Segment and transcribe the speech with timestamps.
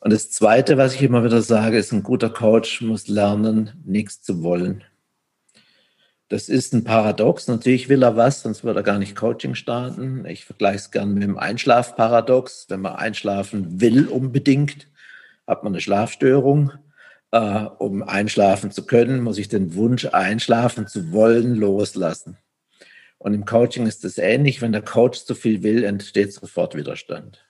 [0.00, 4.22] Und das Zweite, was ich immer wieder sage, ist, ein guter Coach muss lernen, nichts
[4.22, 4.82] zu wollen.
[6.30, 7.48] Das ist ein Paradox.
[7.48, 10.24] Natürlich will er was, sonst würde er gar nicht Coaching starten.
[10.26, 12.66] Ich vergleiche es gerne mit dem Einschlafparadox.
[12.68, 14.88] Wenn man einschlafen will unbedingt,
[15.46, 16.72] hat man eine Schlafstörung.
[17.32, 22.38] Uh, um einschlafen zu können, muss ich den Wunsch, einschlafen zu wollen, loslassen.
[23.18, 24.60] Und im Coaching ist es ähnlich.
[24.60, 27.44] Wenn der Coach zu viel will, entsteht sofort Widerstand.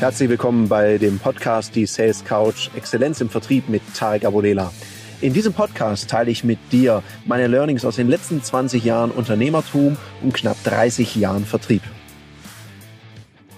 [0.00, 4.72] Herzlich willkommen bei dem Podcast Die Sales Couch Exzellenz im Vertrieb mit Tarek Abodela.
[5.20, 9.98] In diesem Podcast teile ich mit dir meine Learnings aus den letzten 20 Jahren Unternehmertum
[10.22, 11.82] und knapp 30 Jahren Vertrieb.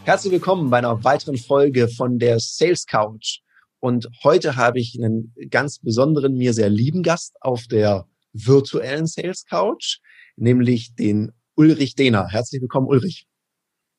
[0.03, 3.39] Herzlich willkommen bei einer weiteren Folge von der Sales Couch.
[3.79, 9.45] Und heute habe ich einen ganz besonderen, mir sehr lieben Gast auf der virtuellen Sales
[9.45, 9.99] Couch,
[10.35, 12.27] nämlich den Ulrich Dehner.
[12.27, 13.29] Herzlich willkommen, Ulrich.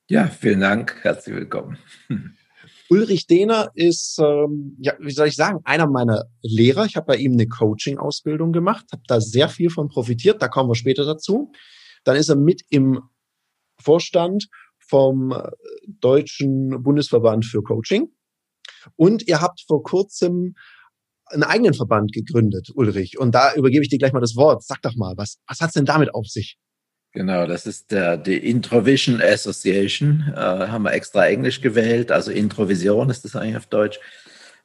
[0.06, 0.96] Ja, vielen Dank.
[1.00, 1.78] Herzlich willkommen.
[2.90, 6.84] Ulrich Dehner ist, ähm, ja, wie soll ich sagen, einer meiner Lehrer.
[6.84, 10.42] Ich habe bei ihm eine Coaching-Ausbildung gemacht, habe da sehr viel von profitiert.
[10.42, 11.52] Da kommen wir später dazu.
[12.04, 13.00] Dann ist er mit im
[13.80, 15.50] Vorstand vom äh,
[15.88, 18.08] Deutschen Bundesverband für Coaching.
[18.96, 20.54] Und ihr habt vor kurzem
[21.28, 23.18] einen eigenen Verband gegründet, Ulrich.
[23.18, 24.62] Und da übergebe ich dir gleich mal das Wort.
[24.62, 26.58] Sag doch mal, was, was hat's denn damit auf sich?
[27.14, 30.32] Genau, das ist der, die Introvision Association.
[30.34, 34.00] Äh, haben wir extra Englisch gewählt, also Introvision ist das eigentlich auf Deutsch,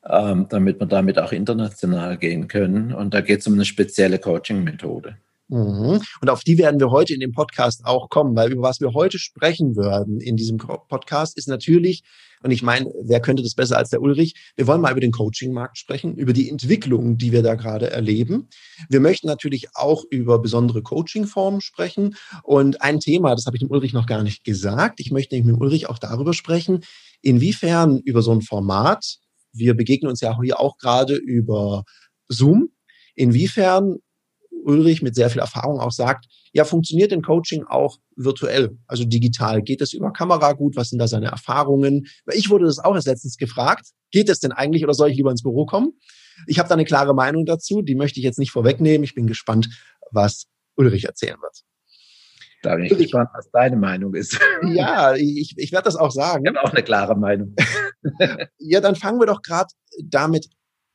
[0.03, 2.91] ähm, damit wir damit auch international gehen können.
[2.91, 5.17] Und da geht es um eine spezielle Coaching-Methode.
[5.49, 6.01] Mhm.
[6.21, 8.93] Und auf die werden wir heute in dem Podcast auch kommen, weil über was wir
[8.93, 12.03] heute sprechen würden in diesem Podcast ist natürlich
[12.41, 14.33] und ich meine, wer könnte das besser als der Ulrich?
[14.55, 18.47] Wir wollen mal über den Coaching-Markt sprechen, über die Entwicklung, die wir da gerade erleben.
[18.89, 22.15] Wir möchten natürlich auch über besondere Coaching-Formen sprechen.
[22.43, 24.99] Und ein Thema, das habe ich dem Ulrich noch gar nicht gesagt.
[24.99, 26.81] Ich möchte mit dem Ulrich auch darüber sprechen,
[27.21, 29.17] inwiefern über so ein Format,
[29.51, 31.83] wir begegnen uns ja hier auch gerade über
[32.29, 32.69] Zoom,
[33.15, 33.97] inwiefern
[34.63, 39.61] Ulrich mit sehr viel Erfahrung auch sagt, ja, funktioniert denn Coaching auch virtuell, also digital?
[39.61, 40.75] Geht es über Kamera gut?
[40.75, 42.07] Was sind da seine Erfahrungen?
[42.33, 43.87] Ich wurde das auch erst letztens gefragt.
[44.11, 45.93] Geht es denn eigentlich oder soll ich lieber ins Büro kommen?
[46.47, 49.03] Ich habe da eine klare Meinung dazu, die möchte ich jetzt nicht vorwegnehmen.
[49.03, 49.69] Ich bin gespannt,
[50.11, 50.45] was
[50.75, 51.63] Ulrich erzählen wird.
[52.61, 54.39] Da bin ich Ulrich, gespannt, was deine Meinung ist.
[54.63, 56.45] Ja, ich, ich werde das auch sagen.
[56.45, 57.55] Ich habe auch eine klare Meinung.
[58.57, 59.69] ja, dann fangen wir doch gerade
[60.03, 60.47] damit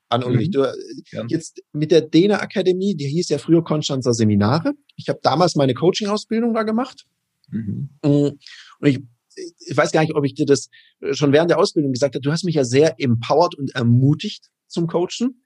[0.09, 0.49] an Ulrich.
[0.49, 0.53] Mhm.
[0.53, 0.75] Du,
[1.13, 1.25] ja.
[1.29, 4.73] Jetzt mit der Dena Akademie, die hieß ja früher Konstanzer Seminare.
[4.97, 7.05] Ich habe damals meine Coaching-Ausbildung da gemacht.
[7.51, 7.91] Mhm.
[8.03, 8.39] Mm, und
[8.81, 9.01] ich,
[9.37, 10.69] ich weiß gar nicht, ob ich dir das
[11.13, 12.23] schon während der Ausbildung gesagt habe.
[12.23, 15.45] Du hast mich ja sehr empowered und ermutigt zum Coachen,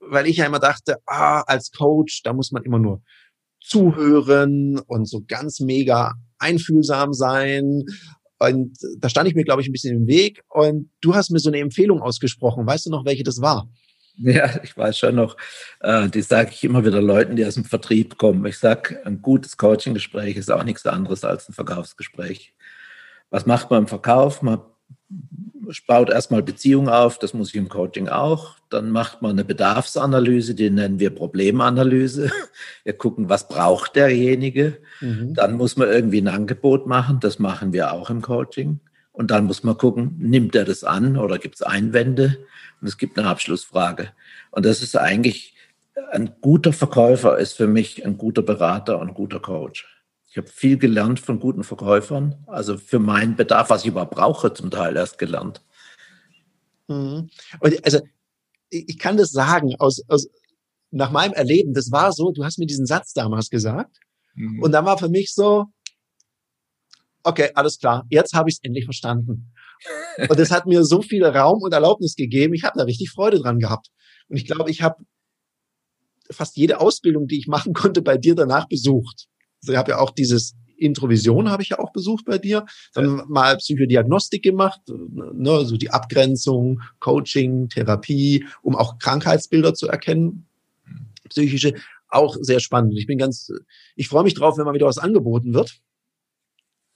[0.00, 3.02] weil ich ja immer dachte, ah, als Coach, da muss man immer nur
[3.60, 7.84] zuhören und so ganz mega einfühlsam sein
[8.38, 10.42] und da stand ich mir, glaube ich, ein bisschen im Weg.
[10.48, 12.66] Und du hast mir so eine Empfehlung ausgesprochen.
[12.66, 13.68] Weißt du noch, welche das war?
[14.20, 15.36] Ja, ich weiß schon noch.
[15.80, 18.44] Äh, die sage ich immer wieder Leuten, die aus dem Vertrieb kommen.
[18.46, 22.52] Ich sage, ein gutes Coaching-Gespräch ist auch nichts anderes als ein Verkaufsgespräch.
[23.30, 24.42] Was macht man im Verkauf?
[24.42, 24.60] Man
[25.86, 28.56] baut erstmal Beziehungen auf, das muss ich im Coaching auch.
[28.70, 32.30] Dann macht man eine Bedarfsanalyse, die nennen wir Problemanalyse.
[32.84, 34.78] Wir gucken, was braucht derjenige.
[35.00, 35.34] Mhm.
[35.34, 38.80] Dann muss man irgendwie ein Angebot machen, das machen wir auch im Coaching.
[39.12, 42.38] Und dann muss man gucken, nimmt er das an oder gibt es Einwände?
[42.80, 44.10] Und es gibt eine Abschlussfrage.
[44.50, 45.54] Und das ist eigentlich,
[46.12, 49.86] ein guter Verkäufer ist für mich ein guter Berater und ein guter Coach.
[50.30, 54.52] Ich habe viel gelernt von guten Verkäufern, also für meinen Bedarf, was ich überhaupt brauche,
[54.52, 55.62] zum Teil erst gelernt.
[56.86, 57.30] Mhm.
[57.60, 58.00] Und also
[58.70, 60.28] ich kann das sagen aus, aus
[60.90, 61.74] nach meinem Erleben.
[61.74, 62.32] Das war so.
[62.32, 63.98] Du hast mir diesen Satz damals gesagt
[64.34, 64.62] mhm.
[64.62, 65.66] und dann war für mich so,
[67.22, 68.06] okay, alles klar.
[68.10, 69.52] Jetzt habe ich es endlich verstanden.
[70.28, 72.54] Und das hat mir so viel Raum und Erlaubnis gegeben.
[72.54, 73.88] Ich habe da richtig Freude dran gehabt.
[74.28, 75.04] Und ich glaube, ich habe
[76.30, 79.28] fast jede Ausbildung, die ich machen konnte, bei dir danach besucht.
[79.66, 82.64] Ich habe ja auch dieses Introvision habe ich ja auch besucht bei dir.
[82.94, 90.46] Dann mal Psychodiagnostik gemacht, ne, so die Abgrenzung, Coaching, Therapie, um auch Krankheitsbilder zu erkennen,
[91.28, 91.74] psychische.
[92.08, 92.96] Auch sehr spannend.
[92.96, 93.50] Ich bin ganz,
[93.94, 95.78] ich freue mich drauf, wenn mal wieder was angeboten wird,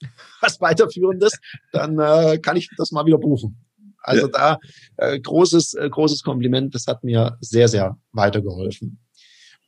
[0.41, 1.39] was weiterführendes,
[1.71, 3.57] dann äh, kann ich das mal wieder buchen.
[4.03, 4.27] Also ja.
[4.27, 4.59] da
[4.97, 6.75] äh, großes, äh, großes Kompliment.
[6.75, 8.99] Das hat mir sehr, sehr weitergeholfen.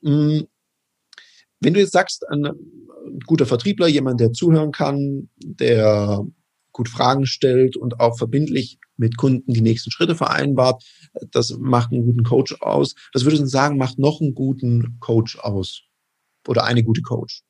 [0.01, 0.47] Mhm.
[1.65, 6.23] Wenn du jetzt sagst, ein, ein guter Vertriebler, jemand, der zuhören kann, der
[6.71, 10.83] gut Fragen stellt und auch verbindlich mit Kunden die nächsten Schritte vereinbart,
[11.31, 12.93] das macht einen guten Coach aus.
[13.13, 15.81] Das würde ich sagen, macht noch einen guten Coach aus
[16.47, 17.41] oder eine gute Coach.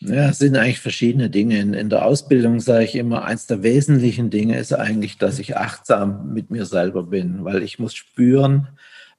[0.00, 1.60] Ja, es sind eigentlich verschiedene Dinge.
[1.60, 5.56] In, in der Ausbildung sage ich immer, eins der wesentlichen Dinge ist eigentlich, dass ich
[5.56, 8.66] achtsam mit mir selber bin, weil ich muss spüren,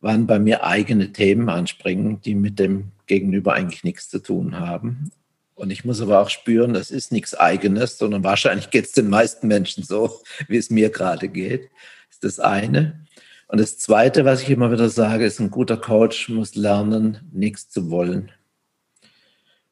[0.02, 5.12] wann bei mir eigene Themen anspringen, die mit dem Gegenüber eigentlich nichts zu tun haben.
[5.56, 9.10] Und ich muss aber auch spüren, das ist nichts Eigenes, sondern wahrscheinlich geht es den
[9.10, 11.70] meisten Menschen so, wie es mir gerade geht.
[12.08, 13.06] Das ist das eine.
[13.48, 17.70] Und das zweite, was ich immer wieder sage, ist, ein guter Coach muss lernen, nichts
[17.70, 18.32] zu wollen.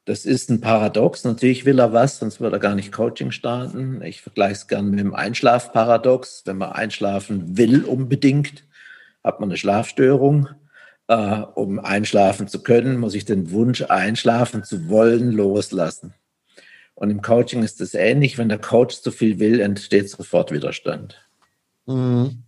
[0.06, 1.24] Das ist ein Paradox.
[1.24, 4.02] Natürlich will er was, sonst würde er gar nicht Coaching starten.
[4.02, 6.42] Ich vergleiche es gerne mit dem Einschlafparadox.
[6.44, 8.64] Wenn man einschlafen will unbedingt,
[9.22, 10.48] hat man eine Schlafstörung.
[11.06, 16.14] Äh, um einschlafen zu können, muss ich den Wunsch, einschlafen zu wollen, loslassen.
[16.94, 18.38] Und im Coaching ist es ähnlich.
[18.38, 21.20] Wenn der Coach zu viel will, entsteht sofort Widerstand.
[21.86, 22.44] Mhm.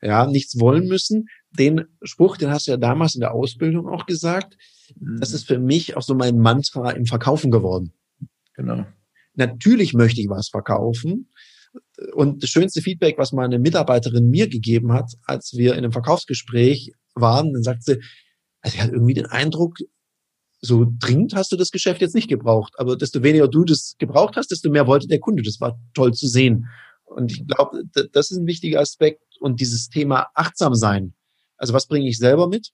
[0.00, 1.28] Ja, nichts wollen müssen.
[1.50, 4.56] Den Spruch, den hast du ja damals in der Ausbildung auch gesagt.
[4.98, 5.18] Mhm.
[5.20, 7.92] Das ist für mich auch so mein Mantra im Verkaufen geworden.
[8.54, 8.86] Genau.
[9.34, 11.28] Natürlich möchte ich was verkaufen,
[12.12, 16.92] und das schönste Feedback, was meine Mitarbeiterin mir gegeben hat, als wir in einem Verkaufsgespräch
[17.14, 18.00] waren, dann sagt sie,
[18.60, 19.76] also ich hatte irgendwie den Eindruck,
[20.60, 24.36] so dringend hast du das Geschäft jetzt nicht gebraucht, aber desto weniger du das gebraucht
[24.36, 25.42] hast, desto mehr wollte der Kunde.
[25.42, 26.68] Das war toll zu sehen.
[27.04, 27.82] Und ich glaube,
[28.12, 31.14] das ist ein wichtiger Aspekt und dieses Thema achtsam sein.
[31.56, 32.70] Also was bringe ich selber mit?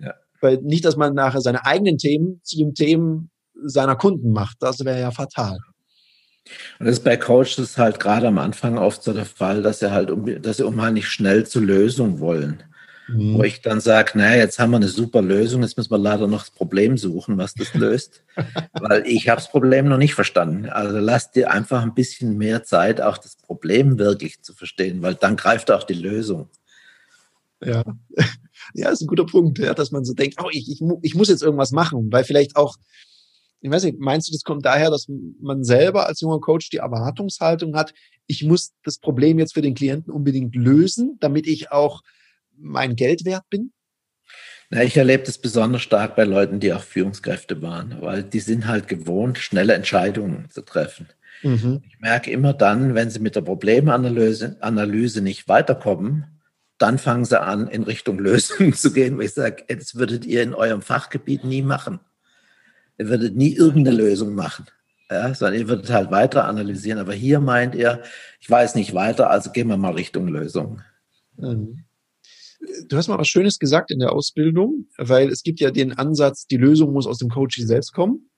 [0.00, 0.14] Ja.
[0.40, 3.30] Weil nicht, dass man nachher seine eigenen Themen zu den Themen
[3.64, 4.56] seiner Kunden macht.
[4.60, 5.58] Das wäre ja fatal.
[6.78, 9.90] Und das ist bei Coaches halt gerade am Anfang oft so der Fall, dass sie
[9.90, 12.62] halt, um, dass sie unheimlich schnell zur Lösung wollen.
[13.08, 13.34] Mhm.
[13.34, 16.26] Wo ich dann sage, naja, jetzt haben wir eine super Lösung, jetzt müssen wir leider
[16.26, 18.22] noch das Problem suchen, was das löst.
[18.72, 20.66] Weil ich habe das Problem noch nicht verstanden.
[20.66, 25.14] Also lass dir einfach ein bisschen mehr Zeit, auch das Problem wirklich zu verstehen, weil
[25.14, 26.48] dann greift auch die Lösung.
[27.62, 27.84] Ja,
[28.74, 31.28] ja, ist ein guter Punkt, ja, dass man so denkt, oh, ich, ich, ich muss
[31.28, 32.76] jetzt irgendwas machen, weil vielleicht auch
[33.60, 35.06] ich weiß nicht, meinst du, das kommt daher, dass
[35.40, 37.94] man selber als junger Coach die Erwartungshaltung hat,
[38.26, 42.02] ich muss das Problem jetzt für den Klienten unbedingt lösen, damit ich auch
[42.58, 43.72] mein Geld wert bin?
[44.70, 48.66] Na, ich erlebe das besonders stark bei Leuten, die auch Führungskräfte waren, weil die sind
[48.66, 51.08] halt gewohnt, schnelle Entscheidungen zu treffen.
[51.42, 51.82] Mhm.
[51.86, 56.40] Ich merke immer dann, wenn sie mit der Problemanalyse Analyse nicht weiterkommen,
[56.78, 60.42] dann fangen sie an, in Richtung Lösung zu gehen, wo ich sage, das würdet ihr
[60.42, 62.00] in eurem Fachgebiet nie machen.
[62.98, 64.66] Ihr würdet nie irgendeine Lösung machen,
[65.10, 66.98] ja, sondern ihr würdet halt weiter analysieren.
[66.98, 68.02] Aber hier meint er,
[68.40, 70.80] ich weiß nicht weiter, also gehen wir mal Richtung Lösung.
[71.36, 71.84] Mhm.
[72.88, 76.46] Du hast mal was Schönes gesagt in der Ausbildung, weil es gibt ja den Ansatz,
[76.46, 78.30] die Lösung muss aus dem Coaching selbst kommen.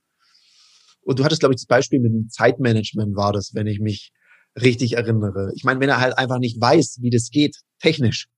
[1.03, 4.13] Und du hattest, glaube ich, das Beispiel mit dem Zeitmanagement war das, wenn ich mich
[4.61, 5.53] richtig erinnere.
[5.55, 8.29] Ich meine, wenn er halt einfach nicht weiß, wie das geht, technisch,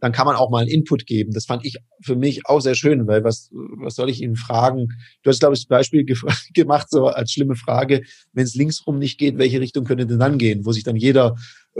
[0.00, 1.32] dann kann man auch mal einen Input geben.
[1.32, 4.88] Das fand ich für mich auch sehr schön, weil was, was soll ich Ihnen fragen?
[5.22, 6.04] Du hast, glaube ich, das Beispiel
[6.54, 8.02] gemacht, so als schlimme Frage,
[8.32, 10.64] wenn es linksrum nicht geht, welche Richtung könnte denn dann gehen?
[10.64, 11.34] Wo sich dann jeder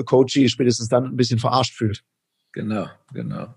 [0.05, 2.03] Coach spätestens dann ein bisschen verarscht fühlt.
[2.53, 3.55] Genau, genau.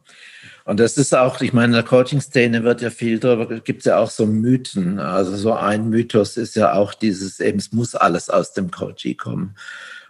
[0.66, 3.86] Und das ist auch, ich meine, in der Coaching-Szene wird ja viel darüber, gibt es
[3.86, 5.00] ja auch so Mythen.
[5.00, 9.18] Also so ein Mythos ist ja auch dieses, eben, es muss alles aus dem Coaching
[9.18, 9.56] kommen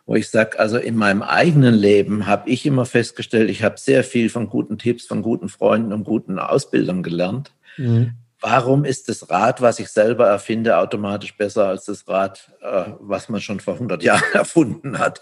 [0.06, 4.04] wo ich sage, also in meinem eigenen Leben habe ich immer festgestellt, ich habe sehr
[4.04, 7.54] viel von guten Tipps, von guten Freunden und guten Ausbildern gelernt.
[7.78, 8.16] Mhm.
[8.42, 13.30] Warum ist das Rad, was ich selber erfinde, automatisch besser als das Rad, äh, was
[13.30, 15.22] man schon vor 100 Jahren erfunden hat?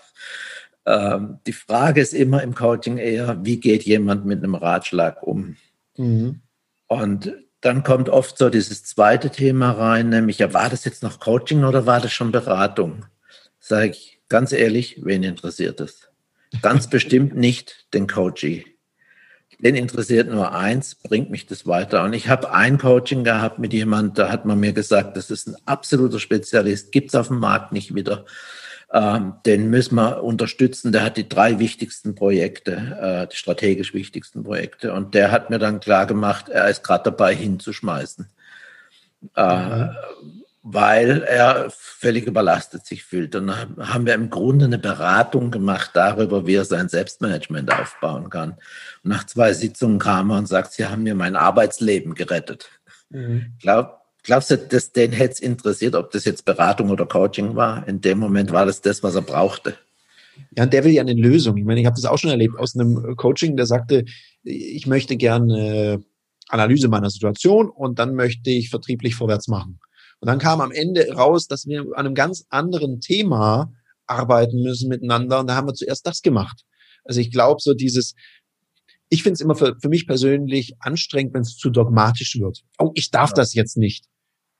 [0.85, 5.55] Ähm, die Frage ist immer im Coaching eher, wie geht jemand mit einem Ratschlag um?
[5.97, 6.41] Mhm.
[6.87, 11.19] Und dann kommt oft so dieses zweite Thema rein, nämlich, ja, war das jetzt noch
[11.19, 13.05] Coaching oder war das schon Beratung?
[13.59, 16.07] Sage ich, Ganz ehrlich, wen interessiert es?
[16.61, 18.65] Ganz bestimmt nicht den Coachee.
[19.57, 22.03] Den interessiert nur eins, bringt mich das weiter.
[22.03, 25.47] Und ich habe ein Coaching gehabt mit jemand, da hat man mir gesagt, das ist
[25.47, 28.25] ein absoluter Spezialist, gibt es auf dem Markt nicht wieder.
[28.91, 30.91] Ähm, den müssen wir unterstützen.
[30.91, 34.93] Der hat die drei wichtigsten Projekte, äh, die strategisch wichtigsten Projekte.
[34.93, 38.27] Und der hat mir dann klar gemacht, er ist gerade dabei hinzuschmeißen.
[39.35, 39.89] Äh, mhm
[40.61, 43.35] weil er völlig überlastet sich fühlt.
[43.35, 48.29] Und dann haben wir im Grunde eine Beratung gemacht darüber, wie er sein Selbstmanagement aufbauen
[48.29, 48.51] kann.
[49.03, 52.69] Und nach zwei Sitzungen kam er und sagt, Sie haben mir mein Arbeitsleben gerettet.
[53.09, 53.53] Mhm.
[53.59, 57.87] Glaub, glaubst du, dass den hätte es interessiert, ob das jetzt Beratung oder Coaching war?
[57.87, 59.77] In dem Moment war das das, was er brauchte.
[60.55, 61.57] Ja, und der will ja eine Lösung.
[61.57, 64.05] Ich meine, ich habe das auch schon erlebt aus einem Coaching, der sagte,
[64.43, 66.01] ich möchte gerne
[66.47, 69.79] Analyse meiner Situation und dann möchte ich vertrieblich vorwärts machen.
[70.19, 73.71] Und dann kam am Ende raus, dass wir an einem ganz anderen Thema
[74.05, 75.39] arbeiten müssen miteinander.
[75.39, 76.63] Und da haben wir zuerst das gemacht.
[77.05, 78.15] Also ich glaube, so dieses,
[79.09, 82.61] ich finde es immer für, für mich persönlich anstrengend, wenn es zu dogmatisch wird.
[82.77, 83.35] Oh, ich darf ja.
[83.35, 84.05] das jetzt nicht.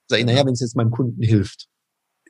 [0.08, 1.68] Sag ich, naja, wenn es jetzt meinem Kunden hilft.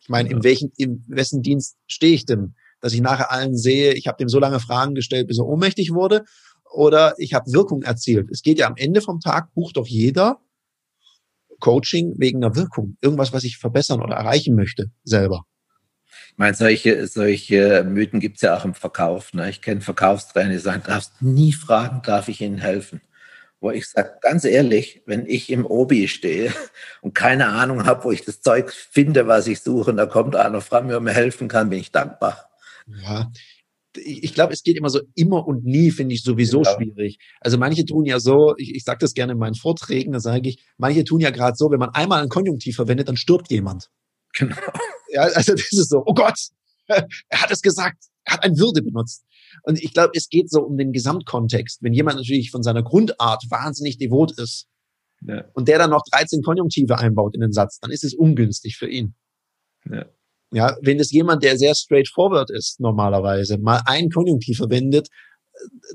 [0.02, 0.36] Ich meine, ja.
[0.36, 2.56] in welchen, in wessen Dienst stehe ich denn?
[2.82, 5.94] Dass ich nachher allen sehe, ich habe dem so lange Fragen gestellt, bis er ohnmächtig
[5.94, 6.26] wurde,
[6.72, 8.30] oder ich habe Wirkung erzielt.
[8.32, 10.40] Es geht ja am Ende vom Tag, bucht doch jeder
[11.60, 12.98] Coaching wegen einer Wirkung.
[13.02, 15.46] Irgendwas, was ich verbessern oder erreichen möchte, selber.
[16.40, 19.34] Ich meine, solche, solche Mythen gibt's ja auch im Verkauf.
[19.34, 19.50] Ne?
[19.50, 23.02] Ich kenne Verkaufstrainer, die sagen, darfst nie fragen, darf ich Ihnen helfen?
[23.60, 26.54] Wo ich sage, ganz ehrlich, wenn ich im Obi stehe
[27.02, 30.38] und keine Ahnung habe, wo ich das Zeug finde, was ich suche, und da kommt
[30.38, 32.50] einer, fragt mir, ob mir helfen kann, bin ich dankbar.
[33.04, 33.30] Ja,
[33.98, 36.74] ich glaube, es geht immer so immer und nie, finde ich sowieso genau.
[36.74, 37.20] schwierig.
[37.42, 40.48] Also manche tun ja so, ich, ich sage das gerne in meinen Vorträgen, da sage
[40.48, 43.90] ich, manche tun ja gerade so, wenn man einmal ein Konjunktiv verwendet, dann stirbt jemand.
[44.32, 44.56] Genau.
[45.12, 46.40] Ja, also das ist so, oh Gott,
[46.88, 47.08] er
[47.42, 49.26] hat es gesagt, er hat ein Würde benutzt.
[49.64, 51.82] Und ich glaube, es geht so um den Gesamtkontext.
[51.82, 54.68] Wenn jemand natürlich von seiner Grundart wahnsinnig devot ist
[55.26, 55.46] ja.
[55.54, 58.90] und der dann noch 13 Konjunktive einbaut in den Satz, dann ist es ungünstig für
[58.90, 59.16] ihn.
[59.90, 60.06] Ja.
[60.52, 65.08] Ja, wenn es jemand, der sehr straightforward ist, normalerweise mal ein Konjunktiv verwendet,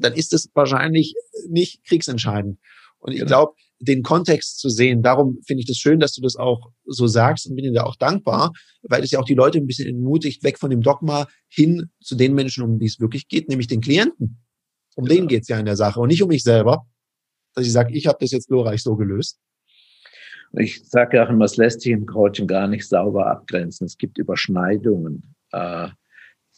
[0.00, 1.14] dann ist es wahrscheinlich
[1.48, 2.60] nicht kriegsentscheidend.
[2.98, 3.28] Und ich genau.
[3.28, 7.06] glaube, den Kontext zu sehen, darum finde ich das schön, dass du das auch so
[7.06, 8.52] sagst und bin dir auch dankbar,
[8.82, 12.14] weil es ja auch die Leute ein bisschen entmutigt, weg von dem Dogma hin zu
[12.14, 14.38] den Menschen, um die es wirklich geht, nämlich den Klienten.
[14.96, 15.20] Um genau.
[15.20, 16.86] den geht's ja in der Sache und nicht um mich selber,
[17.54, 19.38] dass ich sage, ich habe das jetzt glorreich so gelöst.
[20.56, 23.86] Ich sage ja auch immer, es lässt sich im Coaching gar nicht sauber abgrenzen.
[23.86, 25.88] Es gibt Überschneidungen äh,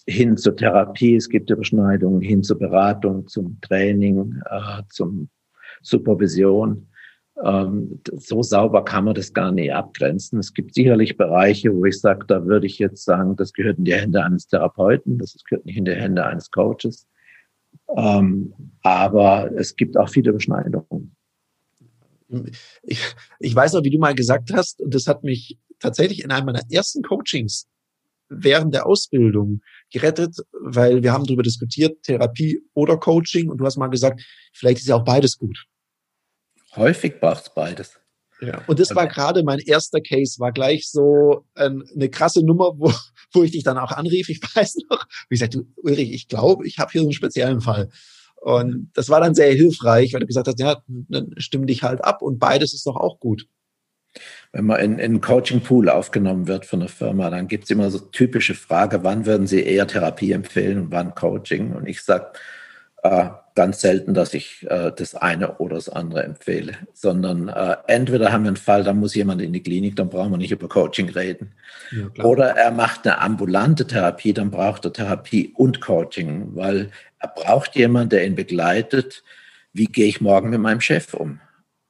[0.06, 5.30] hin zur Therapie, es gibt Überschneidungen hin zur Beratung, zum Training, äh, zum
[5.82, 6.88] Supervision.
[7.44, 10.38] Ähm, so sauber kann man das gar nicht abgrenzen.
[10.38, 13.84] Es gibt sicherlich Bereiche, wo ich sage, da würde ich jetzt sagen, das gehört in
[13.84, 17.06] die Hände eines Therapeuten, das gehört nicht in die Hände eines Coaches.
[17.94, 21.16] Ähm, aber es gibt auch viele Überschneidungen
[22.82, 23.00] ich,
[23.38, 26.46] ich weiß noch, wie du mal gesagt hast, und das hat mich tatsächlich in einem
[26.46, 27.66] meiner ersten Coachings
[28.28, 29.60] während der Ausbildung
[29.92, 34.20] gerettet, weil wir haben darüber diskutiert, Therapie oder Coaching, und du hast mal gesagt,
[34.52, 35.66] vielleicht ist ja auch beides gut.
[36.76, 37.98] Häufig braucht beides.
[38.40, 38.62] Ja.
[38.66, 42.92] Und das war gerade mein erster Case, war gleich so ein, eine krasse Nummer, wo,
[43.32, 44.28] wo ich dich dann auch anrief.
[44.28, 47.60] Ich weiß noch, wie gesagt, du, Ulrich, ich glaube, ich habe hier so einen speziellen
[47.60, 47.88] Fall.
[48.36, 52.04] Und das war dann sehr hilfreich, weil du gesagt hast, ja, dann stimm dich halt
[52.04, 53.48] ab und beides ist doch auch gut.
[54.52, 57.90] Wenn man in, in einen Coaching-Pool aufgenommen wird von einer Firma, dann gibt es immer
[57.90, 61.72] so typische Frage, wann würden Sie eher Therapie empfehlen und wann Coaching?
[61.72, 62.32] Und ich sage
[63.02, 68.30] äh, ganz selten, dass ich äh, das eine oder das andere empfehle, sondern äh, entweder
[68.30, 70.68] haben wir einen Fall, da muss jemand in die Klinik, dann brauchen wir nicht über
[70.68, 71.52] Coaching reden.
[71.90, 77.28] Ja, oder er macht eine ambulante Therapie, dann braucht er Therapie und Coaching, weil er
[77.28, 79.24] braucht jemanden, der ihn begleitet.
[79.72, 81.40] Wie gehe ich morgen mit meinem Chef um?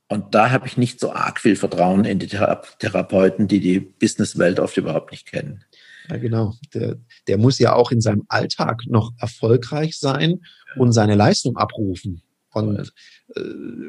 [0.09, 4.61] Und da habe ich nicht so arg viel Vertrauen in die Therapeuten, die die Businesswelt
[4.61, 5.65] oft überhaupt nicht kennen.
[6.09, 6.55] Ja, genau.
[6.73, 6.97] Der,
[7.27, 10.43] der muss ja auch in seinem Alltag noch erfolgreich sein
[10.77, 12.23] und seine Leistung abrufen.
[12.53, 12.93] Und
[13.35, 13.41] äh,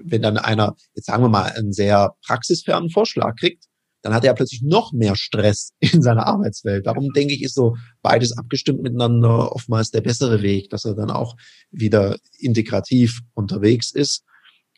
[0.04, 3.66] wenn dann einer, jetzt sagen wir mal, einen sehr praxisfernen Vorschlag kriegt,
[4.02, 6.86] dann hat er plötzlich noch mehr Stress in seiner Arbeitswelt.
[6.86, 11.12] Darum denke ich, ist so beides abgestimmt miteinander oftmals der bessere Weg, dass er dann
[11.12, 11.36] auch
[11.72, 14.24] wieder integrativ unterwegs ist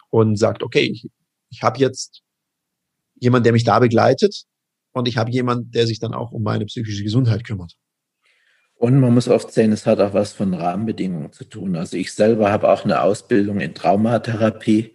[0.10, 1.10] und sagt, okay, ich,
[1.50, 2.22] ich habe jetzt
[3.16, 4.46] jemand, der mich da begleitet
[4.94, 7.76] und ich habe jemand, der sich dann auch um meine psychische Gesundheit kümmert.
[8.80, 11.76] Und man muss oft sehen, es hat auch was von Rahmenbedingungen zu tun.
[11.76, 14.94] Also ich selber habe auch eine Ausbildung in Traumatherapie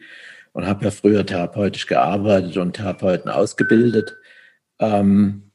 [0.52, 4.16] und habe ja früher therapeutisch gearbeitet und Therapeuten ausgebildet.
[4.78, 5.50] Ähm,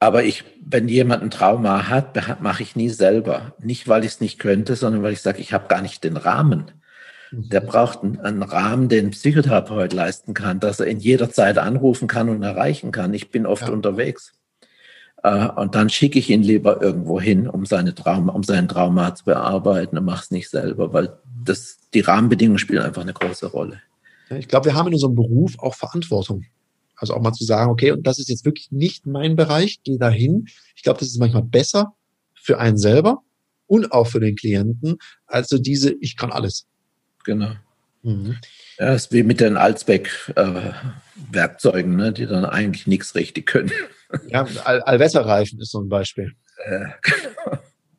[0.00, 3.54] aber ich, wenn jemand ein Trauma hat, mache ich nie selber.
[3.60, 6.16] Nicht, weil ich es nicht könnte, sondern weil ich sage, ich habe gar nicht den
[6.16, 6.72] Rahmen.
[7.30, 7.66] Der mhm.
[7.66, 12.08] braucht einen, einen, Rahmen, den ein Psychotherapeut leisten kann, dass er in jeder Zeit anrufen
[12.08, 13.14] kann und erreichen kann.
[13.14, 13.72] Ich bin oft ja.
[13.72, 14.32] unterwegs.
[15.22, 19.14] Äh, und dann schicke ich ihn lieber irgendwo hin, um seine Trauma, um seinen Trauma
[19.14, 23.46] zu bearbeiten und mache es nicht selber, weil das, die Rahmenbedingungen spielen einfach eine große
[23.46, 23.80] Rolle.
[24.30, 26.44] Ich glaube, wir haben in unserem Beruf auch Verantwortung.
[26.96, 29.98] Also auch mal zu sagen, okay, und das ist jetzt wirklich nicht mein Bereich, geh
[29.98, 30.46] dahin.
[30.76, 31.94] Ich glaube, das ist manchmal besser
[32.34, 33.22] für einen selber
[33.66, 36.66] und auch für den Klienten, als so diese, ich kann alles.
[37.24, 37.52] Genau.
[38.02, 38.36] Mhm.
[38.78, 43.72] Ja, ist wie mit den Alsbeck-Werkzeugen, äh, ne, die dann eigentlich nichts richtig können.
[44.28, 46.32] Ja, All Allwetterreifen ist so ein Beispiel.
[46.66, 46.88] Äh.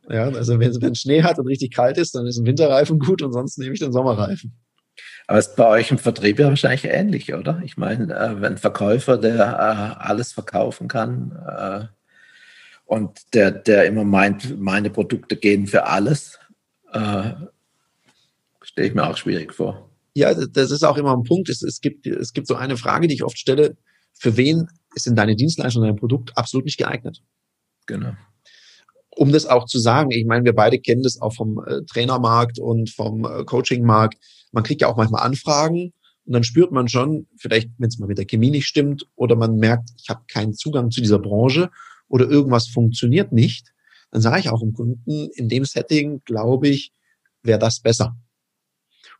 [0.09, 3.21] Ja, also wenn, wenn Schnee hat und richtig kalt ist, dann ist ein Winterreifen gut
[3.21, 4.53] und sonst nehme ich den Sommerreifen.
[5.27, 7.61] Aber es ist bei euch im Vertrieb ja wahrscheinlich ähnlich, oder?
[7.63, 11.85] Ich meine, äh, wenn ein Verkäufer, der äh, alles verkaufen kann äh,
[12.85, 16.39] und der, der immer meint, meine Produkte gehen für alles,
[16.91, 17.31] äh,
[18.61, 19.89] stelle ich mir auch schwierig vor.
[20.15, 21.49] Ja, das ist auch immer ein Punkt.
[21.49, 23.77] Es, es, gibt, es gibt so eine Frage, die ich oft stelle.
[24.13, 27.23] Für wen sind deine Dienstleistungen, dein Produkt absolut nicht geeignet.
[27.87, 28.13] Genau.
[29.15, 32.59] Um das auch zu sagen, ich meine, wir beide kennen das auch vom äh, Trainermarkt
[32.59, 34.17] und vom äh, Coachingmarkt.
[34.51, 35.93] Man kriegt ja auch manchmal Anfragen
[36.25, 39.35] und dann spürt man schon, vielleicht, wenn es mal mit der Chemie nicht stimmt oder
[39.35, 41.69] man merkt, ich habe keinen Zugang zu dieser Branche
[42.07, 43.73] oder irgendwas funktioniert nicht,
[44.11, 46.91] dann sage ich auch dem Kunden, in dem Setting, glaube ich,
[47.41, 48.15] wäre das besser.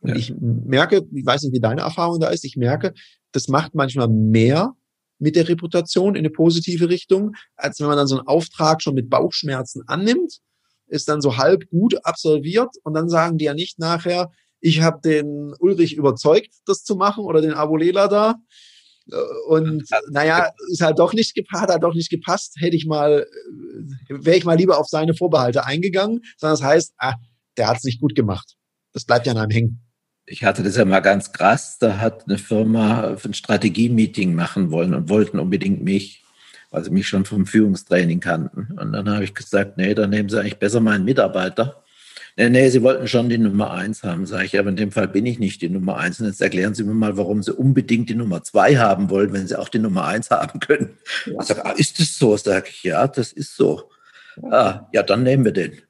[0.04, 0.16] Und ja.
[0.16, 2.92] ich merke, ich weiß nicht, wie deine Erfahrung da ist, ich merke,
[3.32, 4.74] das macht manchmal mehr
[5.18, 8.94] mit der Reputation in eine positive Richtung, als wenn man dann so einen Auftrag schon
[8.94, 10.40] mit Bauchschmerzen annimmt,
[10.88, 14.30] ist dann so halb gut absolviert und dann sagen die ja nicht nachher,
[14.60, 18.34] ich habe den Ulrich überzeugt, das zu machen oder den Abulela da.
[19.48, 22.56] Und naja, ist halt doch nicht gepasst, hat doch nicht gepasst.
[22.58, 23.26] Hätte ich mal,
[24.08, 27.14] wäre ich mal lieber auf seine Vorbehalte eingegangen, sondern das heißt, ah,
[27.56, 28.54] der hat es nicht gut gemacht.
[28.92, 29.84] Das bleibt ja an einem hängen.
[30.26, 31.78] Ich hatte das ja mal ganz krass.
[31.78, 36.24] Da hat eine Firma ein Strategie-Meeting machen wollen und wollten unbedingt mich,
[36.70, 38.78] weil sie mich schon vom Führungstraining kannten.
[38.78, 41.82] Und dann habe ich gesagt, nee, dann nehmen Sie eigentlich besser meinen Mitarbeiter.
[42.36, 45.06] Nee, nee, Sie wollten schon die Nummer eins haben, sage ich, aber in dem Fall
[45.06, 46.20] bin ich nicht die Nummer eins.
[46.20, 49.46] Und jetzt erklären Sie mir mal, warum Sie unbedingt die Nummer zwei haben wollen, wenn
[49.46, 50.98] Sie auch die Nummer eins haben können.
[51.26, 51.34] Ja.
[51.38, 52.36] Ich sage, ah, ist das so?
[52.36, 53.90] Sage ich, ja, das ist so.
[54.42, 55.80] Ah, ja, dann nehmen wir den.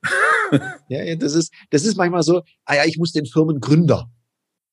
[0.88, 4.10] ja, das ist, das ist manchmal so, ah ja, ich muss den Firmengründer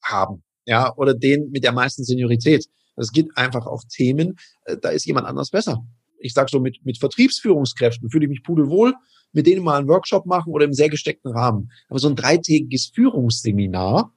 [0.04, 2.66] haben, ja, oder den mit der meisten Seniorität.
[2.96, 5.84] Es gibt einfach auch Themen, äh, da ist jemand anders besser.
[6.20, 8.94] Ich sage so, mit, mit Vertriebsführungskräften fühle ich mich pudelwohl,
[9.34, 11.72] mit denen mal einen Workshop machen oder im sehr gesteckten Rahmen.
[11.90, 14.14] Aber so ein dreitägiges Führungsseminar,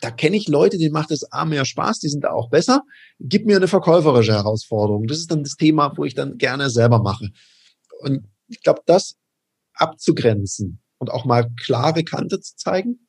[0.00, 2.82] da kenne ich Leute, denen macht es A mehr Spaß, die sind da auch besser.
[3.18, 5.06] Gib mir eine verkäuferische Herausforderung.
[5.06, 7.30] Das ist dann das Thema, wo ich dann gerne selber mache.
[8.00, 9.16] Und ich glaube, das
[9.74, 13.08] abzugrenzen und auch mal klare Kante zu zeigen,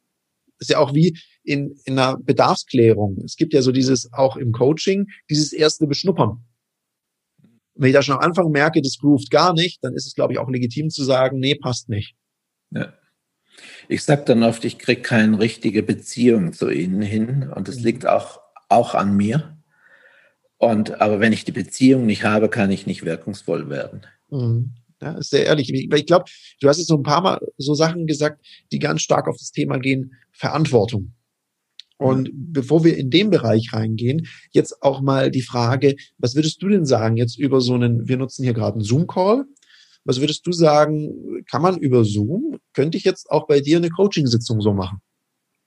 [0.59, 1.17] ist ja auch wie
[1.49, 3.17] in, in einer Bedarfsklärung.
[3.25, 6.43] Es gibt ja so dieses, auch im Coaching, dieses erste Beschnuppern
[7.79, 10.33] wenn ich da schon am Anfang merke, das groovt gar nicht, dann ist es, glaube
[10.33, 12.13] ich, auch legitim zu sagen, nee, passt nicht.
[12.71, 12.93] Ja.
[13.87, 17.85] Ich sage dann oft, ich kriege keine richtige Beziehung zu ihnen hin und das mhm.
[17.85, 19.57] liegt auch, auch an mir.
[20.57, 24.05] Und, aber wenn ich die Beziehung nicht habe, kann ich nicht wirkungsvoll werden.
[24.29, 24.73] Mhm.
[25.01, 25.73] Ja, ist sehr ehrlich.
[25.73, 26.25] Ich glaube,
[26.59, 29.51] du hast jetzt so ein paar Mal so Sachen gesagt, die ganz stark auf das
[29.51, 31.13] Thema gehen, Verantwortung.
[31.99, 36.69] Und bevor wir in den Bereich reingehen, jetzt auch mal die Frage, was würdest du
[36.69, 39.45] denn sagen jetzt über so einen, wir nutzen hier gerade einen Zoom-Call.
[40.05, 43.89] Was würdest du sagen, kann man über Zoom, könnte ich jetzt auch bei dir eine
[43.89, 45.01] Coaching-Sitzung so machen?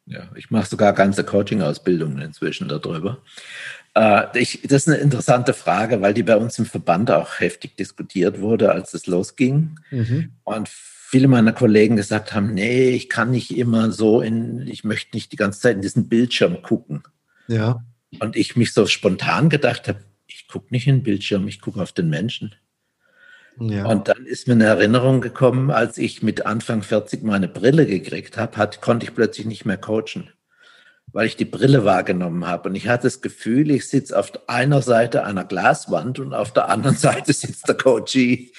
[0.07, 3.19] Ja, ich mache sogar ganze Coaching-Ausbildungen inzwischen darüber.
[3.95, 7.77] Äh, ich, das ist eine interessante Frage, weil die bei uns im Verband auch heftig
[7.77, 9.79] diskutiert wurde, als es losging.
[9.91, 10.33] Mhm.
[10.45, 10.71] Und
[11.13, 15.31] viele meiner Kollegen gesagt haben, nee, ich kann nicht immer so in, ich möchte nicht
[15.31, 17.03] die ganze Zeit in diesen Bildschirm gucken.
[17.49, 17.85] Ja.
[18.19, 21.83] Und ich mich so spontan gedacht habe, ich gucke nicht in den Bildschirm, ich gucke
[21.83, 22.55] auf den Menschen.
[23.61, 23.85] Ja.
[23.85, 28.39] Und dann ist mir eine Erinnerung gekommen, als ich mit Anfang 40 meine Brille gekriegt
[28.39, 30.31] habe, konnte ich plötzlich nicht mehr coachen
[31.13, 32.69] weil ich die Brille wahrgenommen habe.
[32.69, 36.69] Und ich hatte das Gefühl, ich sitze auf einer Seite einer Glaswand und auf der
[36.69, 38.53] anderen Seite sitzt der Coachie.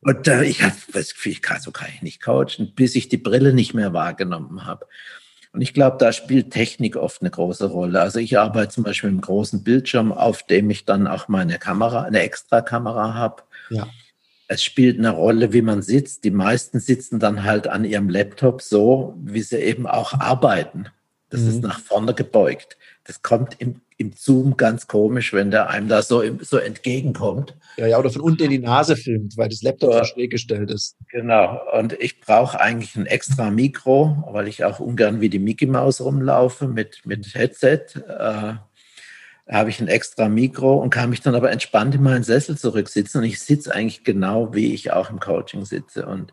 [0.00, 3.08] Und äh, ich hatte das Gefühl, ich kann, so kann ich nicht coachen, bis ich
[3.08, 4.86] die Brille nicht mehr wahrgenommen habe.
[5.52, 8.00] Und ich glaube, da spielt Technik oft eine große Rolle.
[8.00, 11.58] Also ich arbeite zum Beispiel mit einem großen Bildschirm, auf dem ich dann auch meine
[11.58, 13.44] Kamera, eine Extra-Kamera habe.
[13.70, 13.86] Ja.
[14.48, 16.24] Es spielt eine Rolle, wie man sitzt.
[16.24, 20.88] Die meisten sitzen dann halt an ihrem Laptop so, wie sie eben auch arbeiten.
[21.34, 21.48] Das mhm.
[21.48, 22.76] ist nach vorne gebeugt.
[23.02, 27.56] Das kommt im, im Zoom ganz komisch, wenn der einem da so, so entgegenkommt.
[27.76, 30.70] Ja, ja, oder von unten in die Nase filmt, weil das Laptop so schräg gestellt
[30.70, 30.96] ist.
[31.10, 31.60] Genau.
[31.76, 36.00] Und ich brauche eigentlich ein extra Mikro, weil ich auch ungern wie die Mickey Maus
[36.00, 37.80] rumlaufe mit, mit Headset.
[38.06, 38.54] Äh,
[39.48, 43.20] habe ich ein extra Mikro und kann mich dann aber entspannt in meinen Sessel zurücksitzen.
[43.20, 46.06] Und ich sitze eigentlich genau, wie ich auch im Coaching sitze.
[46.06, 46.32] Und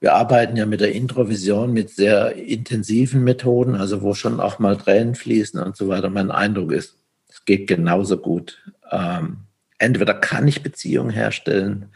[0.00, 4.76] wir arbeiten ja mit der Introvision mit sehr intensiven Methoden, also wo schon auch mal
[4.76, 6.10] Tränen fließen und so weiter.
[6.10, 6.96] Mein Eindruck ist,
[7.28, 8.60] es geht genauso gut.
[8.90, 9.44] Ähm,
[9.78, 11.90] entweder kann ich Beziehungen herstellen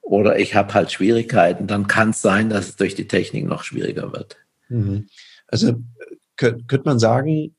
[0.00, 1.68] oder ich habe halt Schwierigkeiten.
[1.68, 4.38] Dann kann es sein, dass es durch die Technik noch schwieriger wird.
[4.68, 5.06] Mhm.
[5.46, 5.80] Also
[6.36, 7.54] könnte man sagen,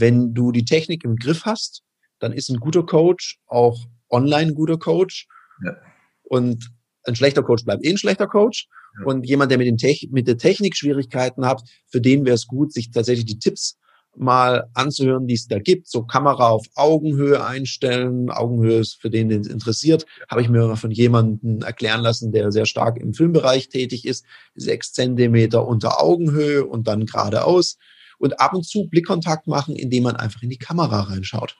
[0.00, 1.82] wenn du die Technik im Griff hast,
[2.18, 5.26] dann ist ein guter Coach auch online ein guter Coach.
[5.64, 5.76] Ja.
[6.22, 6.70] Und
[7.04, 8.68] ein schlechter Coach bleibt eh ein schlechter Coach.
[9.00, 9.06] Ja.
[9.06, 12.72] Und jemand, der mit, den mit der Technik Schwierigkeiten hat, für den wäre es gut,
[12.72, 13.78] sich tatsächlich die Tipps
[14.16, 15.88] mal anzuhören, die es da gibt.
[15.88, 18.30] So Kamera auf Augenhöhe einstellen.
[18.30, 20.06] Augenhöhe ist für den, den es interessiert.
[20.28, 24.24] Habe ich mir mal von jemandem erklären lassen, der sehr stark im Filmbereich tätig ist.
[24.54, 27.76] Sechs Zentimeter unter Augenhöhe und dann geradeaus
[28.18, 31.56] und ab und zu Blickkontakt machen, indem man einfach in die Kamera reinschaut.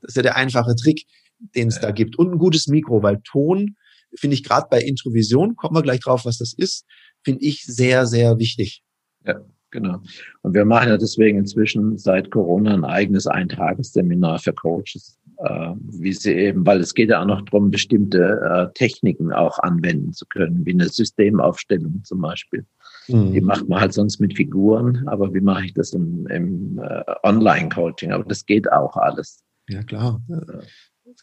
[0.00, 1.06] Das ist ja der einfache Trick.
[1.56, 1.82] den es ja.
[1.82, 2.18] da gibt.
[2.18, 3.76] Und ein gutes Mikro, weil Ton
[4.14, 6.84] finde ich gerade bei Introvision, kommen wir gleich drauf, was das ist,
[7.22, 8.82] finde ich sehr, sehr wichtig.
[9.24, 10.02] Ja, genau.
[10.42, 16.12] Und wir machen ja deswegen inzwischen seit Corona ein eigenes Eintagesseminar für Coaches, äh, wie
[16.12, 20.26] sie eben, weil es geht ja auch noch darum, bestimmte äh, Techniken auch anwenden zu
[20.26, 22.66] können, wie eine Systemaufstellung zum Beispiel.
[23.12, 23.32] Mhm.
[23.32, 27.02] Die macht man halt sonst mit Figuren, aber wie mache ich das im, im äh,
[27.22, 28.12] Online-Coaching?
[28.12, 29.42] Aber das geht auch alles.
[29.68, 30.20] Ja, klar.
[30.28, 30.38] Ja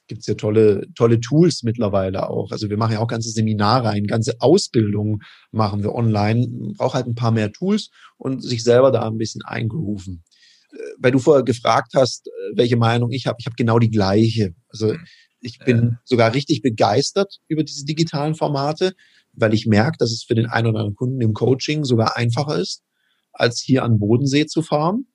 [0.07, 2.51] gibt es ja tolle, tolle Tools mittlerweile auch.
[2.51, 5.19] Also wir machen ja auch ganze Seminare ein, ganze Ausbildungen
[5.51, 6.73] machen wir online.
[6.77, 10.23] Braucht halt ein paar mehr Tools und sich selber da ein bisschen eingerufen.
[10.71, 13.37] Äh, weil du vorher gefragt hast, äh, welche Meinung ich habe.
[13.39, 14.53] Ich habe genau die gleiche.
[14.69, 14.95] Also
[15.39, 15.99] ich bin ja.
[16.03, 18.93] sogar richtig begeistert über diese digitalen Formate,
[19.37, 22.59] weil ich merke, dass es für den einen oder anderen Kunden im Coaching sogar einfacher
[22.59, 22.83] ist,
[23.31, 25.05] als hier an Bodensee zu fahren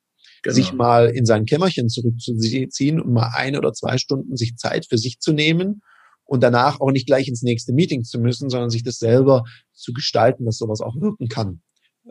[0.42, 0.54] genau.
[0.54, 4.98] sich mal in sein Kämmerchen zurückzuziehen und mal ein oder zwei Stunden sich Zeit für
[4.98, 5.82] sich zu nehmen
[6.24, 9.92] und danach auch nicht gleich ins nächste Meeting zu müssen, sondern sich das selber zu
[9.92, 11.62] gestalten, dass sowas auch wirken kann.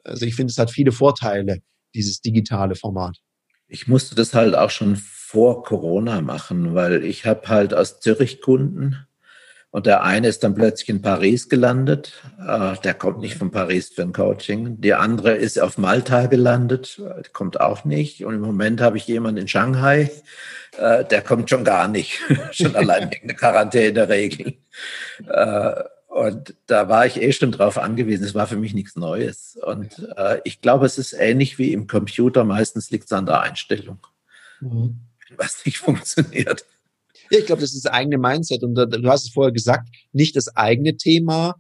[0.04, 1.62] Also ich finde, es hat viele Vorteile,
[1.94, 3.18] dieses digitale Format.
[3.68, 8.42] Ich musste das halt auch schon vor Corona machen, weil ich habe halt aus Zürich
[8.42, 9.08] Kunden,
[9.72, 12.22] und der eine ist dann plötzlich in Paris gelandet.
[12.46, 14.82] Äh, der kommt nicht von Paris für ein Coaching.
[14.82, 17.02] Die andere ist auf Malta gelandet.
[17.32, 18.26] kommt auch nicht.
[18.26, 20.12] Und im Moment habe ich jemanden in Shanghai.
[20.78, 22.20] Äh, der kommt schon gar nicht.
[22.52, 24.56] schon allein wegen der Quarantäneregeln.
[25.28, 28.26] Äh, und da war ich eh schon drauf angewiesen.
[28.26, 29.58] Es war für mich nichts Neues.
[29.64, 32.44] Und äh, ich glaube, es ist ähnlich wie im Computer.
[32.44, 34.00] Meistens liegt es an der Einstellung,
[34.60, 35.00] mhm.
[35.38, 36.66] was nicht funktioniert.
[37.32, 38.64] Ja, ich glaube, das ist das eigene Mindset.
[38.64, 41.56] Und du hast es vorher gesagt, nicht das eigene Thema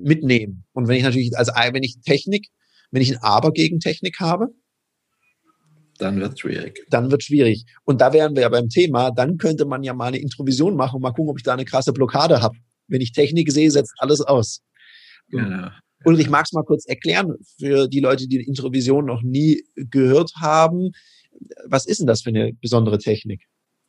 [0.00, 0.64] mitnehmen.
[0.72, 2.48] Und wenn ich natürlich, also wenn ich Technik,
[2.90, 4.48] wenn ich ein Aber gegen Technik habe,
[5.98, 6.84] dann wird schwierig.
[6.90, 7.64] Dann wird schwierig.
[7.84, 10.96] Und da wären wir ja beim Thema, dann könnte man ja mal eine Introvision machen
[10.96, 12.58] und mal gucken, ob ich da eine krasse Blockade habe.
[12.86, 14.60] Wenn ich Technik sehe, setzt alles aus.
[15.30, 15.68] Genau.
[16.04, 20.32] Und ich mag es mal kurz erklären für die Leute, die Introvision noch nie gehört
[20.38, 20.90] haben.
[21.66, 23.42] Was ist denn das für eine besondere Technik?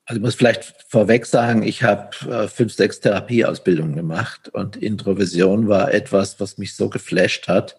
[0.07, 5.67] Also ich muss vielleicht vorweg sagen, ich habe äh, fünf, sechs Therapieausbildungen gemacht und Introvision
[5.67, 7.77] war etwas, was mich so geflasht hat,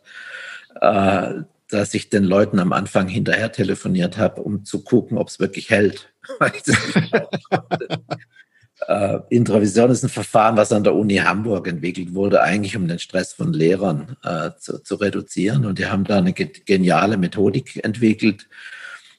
[0.83, 5.41] äh, dass ich den Leuten am Anfang hinterher telefoniert habe, um zu gucken, ob es
[5.41, 6.13] wirklich hält.
[8.89, 12.99] äh, Introvision ist ein Verfahren, was an der Uni Hamburg entwickelt wurde, eigentlich um den
[12.99, 15.65] Stress von Lehrern äh, zu, zu reduzieren.
[15.65, 18.49] Und die haben da eine geniale Methodik entwickelt,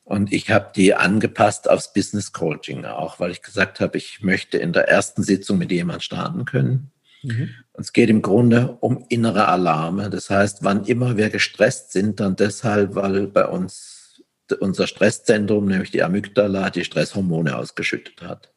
[0.09, 4.57] und ich habe die angepasst aufs Business Coaching auch, weil ich gesagt habe, ich möchte
[4.57, 6.89] in der ersten Sitzung mit jemand starten können.
[7.21, 7.51] Mhm.
[7.73, 10.09] Und es geht im Grunde um innere Alarme.
[10.09, 14.23] Das heißt, wann immer wir gestresst sind, dann deshalb, weil bei uns
[14.59, 18.51] unser Stresszentrum, nämlich die Amygdala, die Stresshormone ausgeschüttet hat.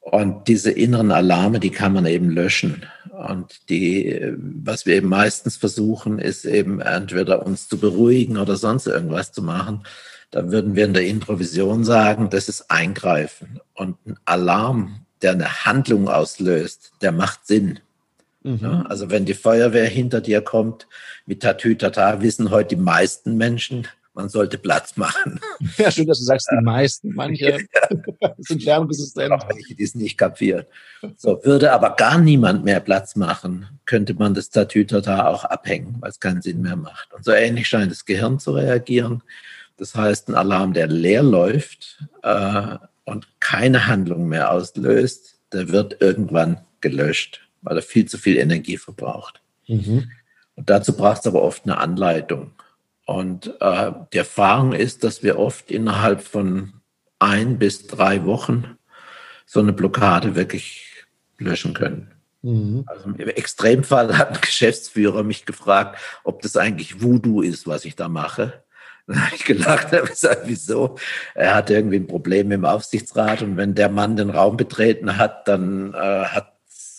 [0.00, 2.84] Und diese inneren Alarme, die kann man eben löschen.
[3.10, 8.86] Und die, was wir eben meistens versuchen, ist eben entweder uns zu beruhigen oder sonst
[8.86, 9.82] irgendwas zu machen
[10.30, 13.60] dann würden wir in der Improvision sagen, das ist Eingreifen.
[13.74, 17.80] Und ein Alarm, der eine Handlung auslöst, der macht Sinn.
[18.42, 18.58] Mhm.
[18.60, 20.86] Ja, also wenn die Feuerwehr hinter dir kommt
[21.26, 25.40] mit Tatütata, wissen heute die meisten Menschen, man sollte Platz machen.
[25.76, 27.14] Ja, schön, dass du sagst, die meisten.
[27.14, 27.58] Manche
[28.38, 29.30] sind lernresistent.
[29.30, 30.64] Auch welche, die es nicht kapieren.
[31.16, 36.10] So, würde aber gar niemand mehr Platz machen, könnte man das Tatütata auch abhängen, weil
[36.10, 37.12] es keinen Sinn mehr macht.
[37.12, 39.22] Und so ähnlich scheint das Gehirn zu reagieren.
[39.76, 46.00] Das heißt, ein Alarm, der leer läuft äh, und keine Handlung mehr auslöst, der wird
[46.00, 49.42] irgendwann gelöscht, weil er viel zu viel Energie verbraucht.
[49.66, 50.10] Mhm.
[50.54, 52.52] Und dazu braucht es aber oft eine Anleitung.
[53.04, 56.72] Und äh, die Erfahrung ist, dass wir oft innerhalb von
[57.18, 58.76] ein bis drei Wochen
[59.44, 61.06] so eine Blockade wirklich
[61.38, 62.10] löschen können.
[62.42, 62.84] Mhm.
[62.86, 67.94] Also im Extremfall hat ein Geschäftsführer mich gefragt, ob das eigentlich Voodoo ist, was ich
[67.94, 68.64] da mache.
[69.08, 70.96] Dann habe ich gelacht, habe gesagt, wieso?
[71.34, 75.46] Er hatte irgendwie ein Problem im Aufsichtsrat und wenn der Mann den Raum betreten hat,
[75.46, 76.54] dann äh, hat,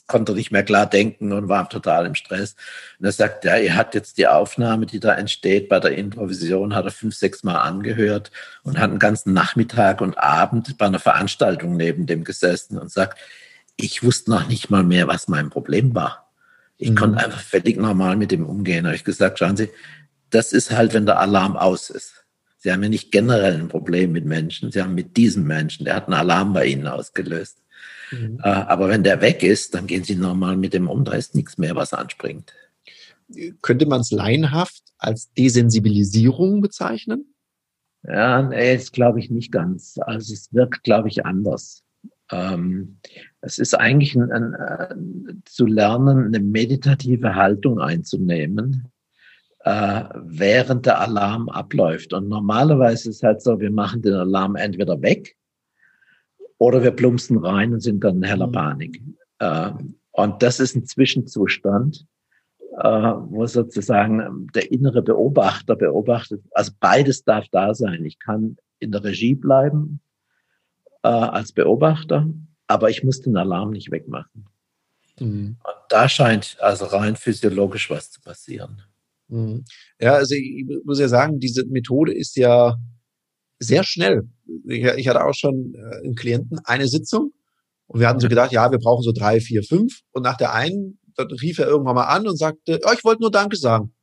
[0.07, 2.55] konnte er nicht mehr klar denken und war total im Stress.
[2.97, 6.75] Und er sagt, ja, er hat jetzt die Aufnahme, die da entsteht bei der Improvision,
[6.75, 8.31] hat er fünf, sechs Mal angehört
[8.63, 13.19] und hat einen ganzen Nachmittag und Abend bei einer Veranstaltung neben dem gesessen und sagt,
[13.75, 16.29] ich wusste noch nicht mal mehr, was mein Problem war.
[16.77, 16.95] Ich mhm.
[16.95, 18.85] konnte einfach völlig normal mit dem umgehen.
[18.85, 19.69] Da habe ich gesagt, schauen Sie,
[20.29, 22.25] das ist halt, wenn der Alarm aus ist.
[22.57, 25.95] Sie haben ja nicht generell ein Problem mit Menschen, Sie haben mit diesem Menschen, der
[25.95, 27.63] hat einen Alarm bei Ihnen ausgelöst.
[28.11, 28.39] Mhm.
[28.43, 31.35] Äh, aber wenn der weg ist, dann gehen Sie normal mit dem um, da ist
[31.35, 32.53] nichts mehr, was anspringt.
[33.61, 37.33] Könnte man es laienhaft als Desensibilisierung bezeichnen?
[38.03, 39.97] Ja, nee, das glaube ich nicht ganz.
[39.99, 41.83] Also es wirkt, glaube ich, anders.
[42.31, 42.99] Ähm,
[43.41, 48.87] es ist eigentlich ein, ein, ein, zu lernen, eine meditative Haltung einzunehmen,
[49.67, 52.13] äh, während der Alarm abläuft.
[52.13, 55.35] Und normalerweise ist es halt so, wir machen den Alarm entweder weg
[56.57, 58.51] oder wir plumpsen rein und sind dann in heller mhm.
[58.53, 59.01] Panik.
[59.39, 59.71] Äh,
[60.11, 62.05] und das ist ein Zwischenzustand,
[62.77, 66.41] äh, wo sozusagen der innere Beobachter beobachtet.
[66.51, 68.05] Also beides darf da sein.
[68.05, 69.99] Ich kann in der Regie bleiben
[71.03, 72.25] äh, als Beobachter,
[72.67, 74.47] aber ich muss den Alarm nicht wegmachen.
[75.19, 75.57] Mhm.
[75.61, 78.81] Und da scheint also rein physiologisch was zu passieren.
[79.27, 79.65] Mhm.
[79.99, 82.75] Ja, also ich muss ja sagen, diese Methode ist ja
[83.59, 84.29] sehr schnell.
[84.65, 87.33] Ich, hatte auch schon äh, einen Klienten eine Sitzung
[87.87, 90.01] und wir hatten so gedacht, ja, wir brauchen so drei, vier, fünf.
[90.11, 93.21] Und nach der einen, dann rief er irgendwann mal an und sagte, oh, ich wollte
[93.21, 93.93] nur Danke sagen.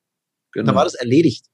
[0.53, 0.67] Genau.
[0.67, 1.47] Dann war das erledigt.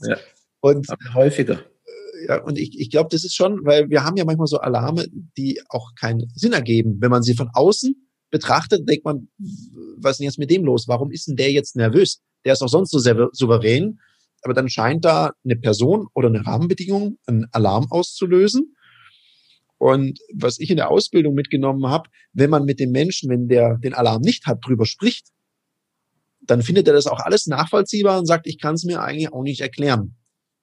[0.00, 0.18] Ja.
[0.60, 1.60] Und häufiger.
[1.60, 4.58] Äh, ja, und ich, ich glaube, das ist schon, weil wir haben ja manchmal so
[4.58, 6.98] Alarme, die auch keinen Sinn ergeben.
[7.00, 7.94] Wenn man sie von außen
[8.30, 9.28] betrachtet, denkt man,
[9.98, 10.88] was ist denn jetzt mit dem los?
[10.88, 12.22] Warum ist denn der jetzt nervös?
[12.44, 13.98] Der ist auch sonst so sehr souverän.
[14.42, 18.74] Aber dann scheint da eine Person oder eine Rahmenbedingung einen Alarm auszulösen.
[19.78, 23.78] Und was ich in der Ausbildung mitgenommen habe, wenn man mit dem Menschen, wenn der
[23.78, 25.28] den Alarm nicht hat, drüber spricht,
[26.42, 29.42] dann findet er das auch alles nachvollziehbar und sagt, ich kann es mir eigentlich auch
[29.42, 30.16] nicht erklären.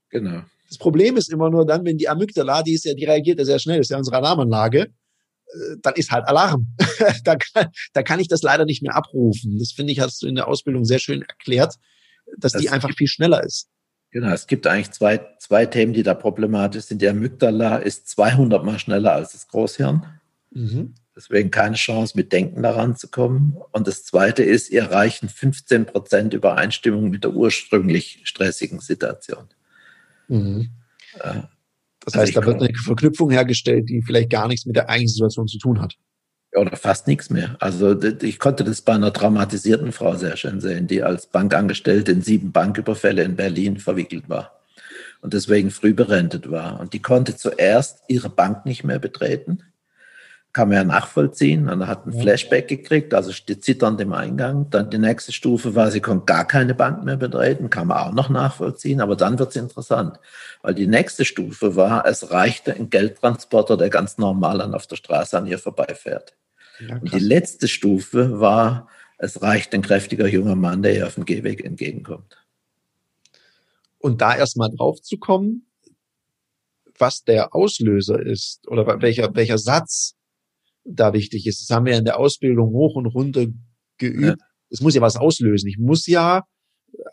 [0.10, 0.44] Genau.
[0.68, 3.46] Das Problem ist immer nur dann, wenn die Amygdala, die ist ja, die reagiert ja
[3.46, 4.94] sehr schnell, das ist ja unsere Alarmanlage,
[5.82, 6.68] dann ist halt Alarm.
[7.24, 9.58] da, kann, da kann ich das leider nicht mehr abrufen.
[9.60, 11.76] Das finde ich, hast du in der Ausbildung sehr schön erklärt,
[12.38, 13.68] dass das die einfach viel schneller ist.
[14.12, 17.02] Genau, es gibt eigentlich zwei, zwei Themen, die da problematisch sind.
[17.02, 20.06] Die Amygdala ist 200 mal schneller als das Großhirn.
[20.52, 20.96] Mhm.
[21.16, 23.58] Deswegen keine Chance, mit Denken daran zu kommen.
[23.72, 29.46] Und das Zweite ist, ihr erreichen 15 Prozent Übereinstimmung mit der ursprünglich stressigen Situation.
[30.28, 30.72] Mhm.
[31.20, 31.42] Äh,
[32.06, 35.14] das heißt, also da wird eine Verknüpfung hergestellt, die vielleicht gar nichts mit der eigentlichen
[35.14, 35.96] Situation zu tun hat
[36.56, 37.56] oder fast nichts mehr.
[37.60, 42.22] Also ich konnte das bei einer traumatisierten Frau sehr schön sehen, die als Bankangestellte in
[42.22, 44.60] sieben Banküberfälle in Berlin verwickelt war
[45.22, 46.80] und deswegen früh berentet war.
[46.80, 49.64] Und die konnte zuerst ihre Bank nicht mehr betreten
[50.54, 51.70] kann man ja nachvollziehen.
[51.70, 54.70] Und er hat ein Flashback gekriegt, also zitternd im Eingang.
[54.70, 58.14] Dann die nächste Stufe war, sie konnte gar keine Bank mehr betreten, kann man auch
[58.14, 59.02] noch nachvollziehen.
[59.02, 60.20] Aber dann wird es interessant,
[60.62, 64.98] weil die nächste Stufe war, es reichte ein Geldtransporter, der ganz normal dann auf der
[64.98, 66.36] Straße an ihr vorbeifährt.
[66.80, 71.16] Ja, Und die letzte Stufe war, es reicht ein kräftiger junger Mann, der ihr auf
[71.16, 72.38] dem Gehweg entgegenkommt.
[74.00, 75.68] Und da erstmal drauf zu kommen,
[76.98, 80.16] was der Auslöser ist oder welcher, welcher Satz
[80.84, 81.62] da wichtig ist.
[81.62, 83.46] Das haben wir in der Ausbildung hoch und runter
[83.98, 84.40] geübt.
[84.40, 84.48] Ja.
[84.70, 85.68] Es muss ja was auslösen.
[85.68, 86.44] Ich muss ja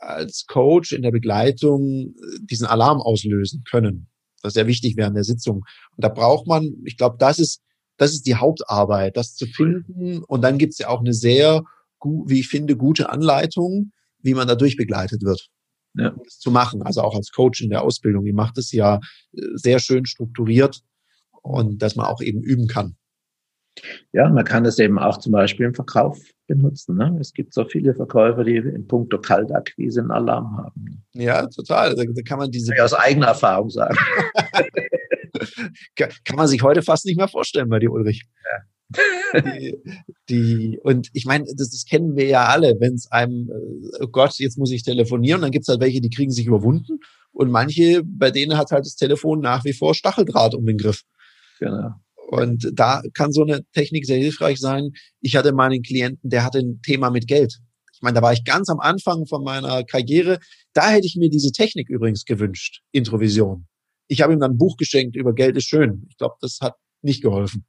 [0.00, 4.08] als Coach in der Begleitung äh, diesen Alarm auslösen können.
[4.42, 5.64] Das ist sehr wichtig während der Sitzung.
[5.96, 7.60] Und da braucht man, ich glaube, das ist,
[7.96, 10.22] das ist die Hauptarbeit, das zu finden.
[10.24, 11.64] Und dann gibt es ja auch eine sehr,
[12.02, 15.48] wie ich finde, gute Anleitung, wie man dadurch begleitet wird.
[15.94, 16.14] Ja.
[16.24, 16.82] Das zu machen.
[16.82, 18.24] Also auch als Coach in der Ausbildung.
[18.24, 19.00] Die macht es ja
[19.32, 20.80] äh, sehr schön strukturiert
[21.42, 22.96] und dass man auch eben üben kann.
[24.12, 26.96] Ja, man kann es eben auch zum Beispiel im Verkauf benutzen.
[26.96, 27.16] Ne?
[27.20, 31.04] Es gibt so viele Verkäufer, die in puncto Kaltakquise einen Alarm haben.
[31.14, 31.94] Ja, total.
[31.94, 32.74] Da, da kann man diese.
[32.74, 33.96] Ja, aus eigener Erfahrung sagen.
[35.96, 38.24] kann man sich heute fast nicht mehr vorstellen bei dir, Ulrich.
[38.44, 38.62] Ja.
[39.42, 39.76] Die,
[40.30, 44.08] die, und ich meine, das, das kennen wir ja alle, wenn es einem, äh, oh
[44.08, 47.00] Gott, jetzt muss ich telefonieren, dann gibt es halt welche, die kriegen sich überwunden
[47.32, 51.02] und manche, bei denen hat halt das Telefon nach wie vor Stacheldraht um den Griff.
[51.58, 51.90] Genau.
[52.30, 54.90] Und da kann so eine Technik sehr hilfreich sein.
[55.22, 57.58] Ich hatte mal einen Klienten, der hatte ein Thema mit Geld.
[57.94, 60.38] Ich meine, da war ich ganz am Anfang von meiner Karriere.
[60.74, 63.66] Da hätte ich mir diese Technik übrigens gewünscht, Introvision.
[64.08, 66.06] Ich habe ihm dann ein Buch geschenkt über Geld ist schön.
[66.10, 67.64] Ich glaube, das hat nicht geholfen.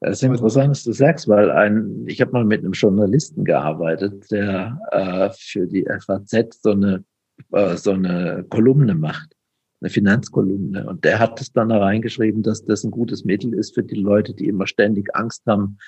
[0.00, 4.30] Das ist interessant, dass du sagst, weil ein, ich habe mal mit einem Journalisten gearbeitet,
[4.30, 7.04] der äh, für die FAZ so eine,
[7.50, 9.35] äh, so eine Kolumne macht
[9.80, 10.86] eine Finanzkolumne.
[10.88, 13.96] Und der hat es dann da reingeschrieben, dass das ein gutes Mittel ist für die
[13.96, 15.78] Leute, die immer ständig Angst haben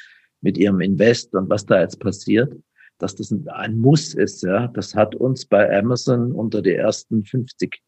[0.41, 2.55] mit ihrem Invest und was da jetzt passiert,
[2.99, 4.43] dass das ein Muss ist.
[4.43, 7.81] Ja, das hat uns bei Amazon unter die ersten 50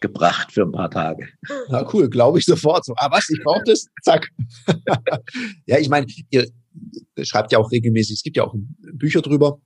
[0.00, 1.28] gebracht für ein paar Tage.
[1.68, 2.94] Ja, cool, glaube ich sofort so.
[2.96, 3.86] Ah, was, ich brauche das?
[4.02, 4.28] Zack.
[5.66, 6.46] ja, ich meine, ihr
[7.22, 8.54] schreibt ja auch regelmäßig, es gibt ja auch
[8.94, 9.60] Bücher drüber.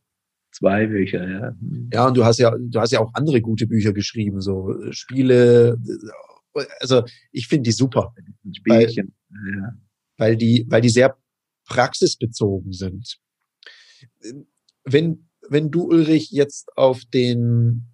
[0.55, 1.57] Zwei Bücher, ja.
[1.93, 4.93] Ja, und du hast ja, du hast ja auch andere gute Bücher geschrieben, so äh,
[4.93, 5.77] Spiele.
[6.79, 8.15] Also ich finde die super.
[8.53, 9.15] Spielchen.
[9.29, 9.73] Weil, ja.
[10.17, 11.19] weil die, weil die sehr
[11.67, 13.19] praxisbezogen sind.
[14.85, 17.89] Wenn, wenn du, Ulrich, jetzt auf den,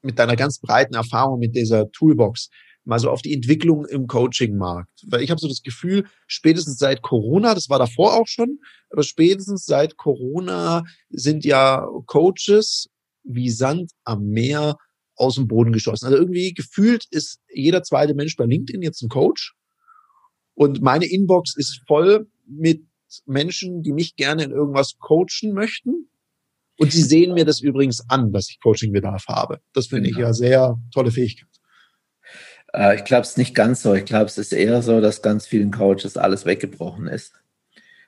[0.00, 2.48] mit deiner ganz breiten Erfahrung mit dieser Toolbox,
[2.90, 5.04] mal so auf die Entwicklung im Coaching-Markt.
[5.06, 8.58] Weil ich habe so das Gefühl, spätestens seit Corona, das war davor auch schon,
[8.90, 12.88] aber spätestens seit Corona sind ja Coaches
[13.22, 14.76] wie Sand am Meer
[15.14, 16.06] aus dem Boden geschossen.
[16.06, 19.54] Also irgendwie gefühlt ist jeder zweite Mensch bei LinkedIn jetzt ein Coach.
[20.54, 22.82] Und meine Inbox ist voll mit
[23.24, 26.08] Menschen, die mich gerne in irgendwas coachen möchten.
[26.76, 29.60] Und sie sehen mir das übrigens an, dass ich Coachingbedarf habe.
[29.74, 31.46] Das finde ich ja sehr tolle Fähigkeit.
[32.72, 33.94] Äh, ich glaube es nicht ganz so.
[33.94, 37.32] Ich glaube, es ist eher so, dass ganz vielen Coaches alles weggebrochen ist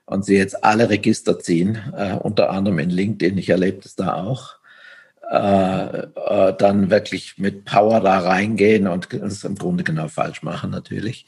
[0.07, 3.38] und sie jetzt alle Register ziehen, äh, unter anderem in LinkedIn.
[3.38, 4.57] Ich erlebe das da auch.
[5.31, 10.70] Äh, äh, dann wirklich mit Power da reingehen und es im Grunde genau falsch machen
[10.70, 11.25] natürlich.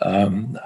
[0.00, 0.58] Ähm,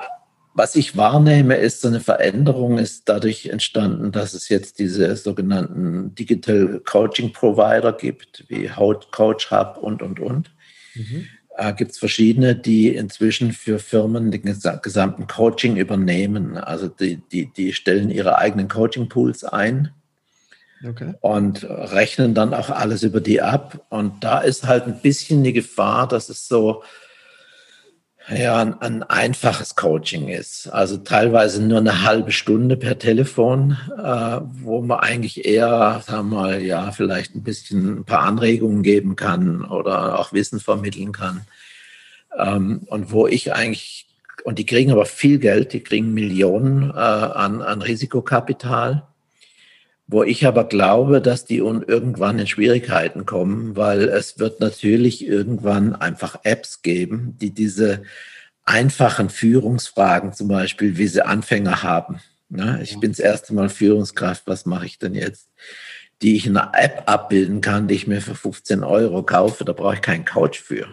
[0.53, 6.15] was ich wahrnehme, ist so eine Veränderung ist dadurch entstanden, dass es jetzt diese sogenannten
[6.15, 8.71] Digital Coaching Provider gibt, wie
[9.11, 10.51] Coach Hub und, und, und.
[10.95, 11.29] Mhm.
[11.59, 14.43] Äh, gibt es verschiedene, die inzwischen für Firmen den
[14.83, 16.59] gesamten Coaching übernehmen.
[16.59, 19.91] Also die, die, die stellen ihre eigenen Coaching Pools ein
[20.87, 21.15] okay.
[21.21, 23.87] und rechnen dann auch alles über die ab.
[23.89, 26.83] Und da ist halt ein bisschen die Gefahr, dass es so
[28.29, 30.69] ja, ein, ein, einfaches Coaching ist.
[30.69, 36.37] Also teilweise nur eine halbe Stunde per Telefon, äh, wo man eigentlich eher, sagen wir
[36.37, 41.47] mal, ja, vielleicht ein bisschen ein paar Anregungen geben kann oder auch Wissen vermitteln kann.
[42.37, 44.07] Ähm, und wo ich eigentlich,
[44.45, 49.07] und die kriegen aber viel Geld, die kriegen Millionen äh, an, an Risikokapital
[50.09, 55.95] wo ich aber glaube, dass die irgendwann in Schwierigkeiten kommen, weil es wird natürlich irgendwann
[55.97, 58.03] einfach Apps geben, die diese
[58.65, 62.21] einfachen Führungsfragen zum Beispiel, wie sie Anfänger haben.
[62.51, 65.49] Ja, ich bin das erste Mal Führungskraft, was mache ich denn jetzt?
[66.23, 69.73] Die ich in einer App abbilden kann, die ich mir für 15 Euro kaufe, da
[69.73, 70.87] brauche ich keinen Coach für.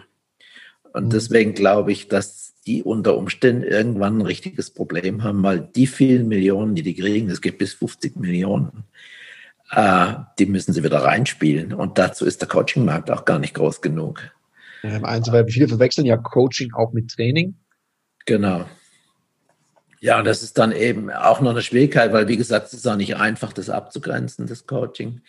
[0.92, 1.10] Und mhm.
[1.10, 6.28] deswegen glaube ich, dass die unter Umständen irgendwann ein richtiges Problem haben, weil die vielen
[6.28, 8.84] Millionen, die die kriegen, es gibt bis 50 Millionen,
[9.70, 11.74] äh, die müssen sie wieder reinspielen.
[11.74, 14.30] Und dazu ist der Coaching-Markt auch gar nicht groß genug.
[14.82, 17.54] Ja, eins, weil viele verwechseln ja Coaching auch mit Training.
[18.26, 18.66] Genau.
[20.00, 22.96] Ja, das ist dann eben auch noch eine Schwierigkeit, weil wie gesagt, es ist auch
[22.96, 25.22] nicht einfach, das abzugrenzen, das Coaching.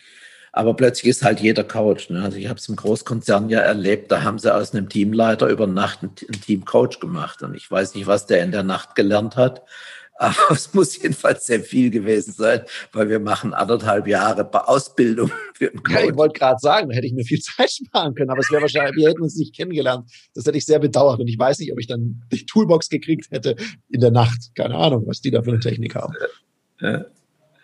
[0.56, 2.08] Aber plötzlich ist halt jeder Coach.
[2.08, 2.22] Ne?
[2.22, 5.66] Also ich habe es im Großkonzern ja erlebt, da haben sie aus einem Teamleiter über
[5.66, 7.42] Nacht einen Teamcoach gemacht.
[7.42, 9.62] Und ich weiß nicht, was der in der Nacht gelernt hat.
[10.18, 15.68] Aber es muss jedenfalls sehr viel gewesen sein, weil wir machen anderthalb Jahre Ausbildung für
[15.68, 15.94] einen Coach.
[15.94, 18.50] Ja, ich wollte gerade sagen, da hätte ich mir viel Zeit sparen können, aber es
[18.50, 20.10] wäre wahrscheinlich, wir hätten uns nicht kennengelernt.
[20.34, 23.30] Das hätte ich sehr bedauert und ich weiß nicht, ob ich dann die Toolbox gekriegt
[23.30, 23.56] hätte
[23.90, 24.52] in der Nacht.
[24.54, 26.14] Keine Ahnung, was die da für eine Technik haben.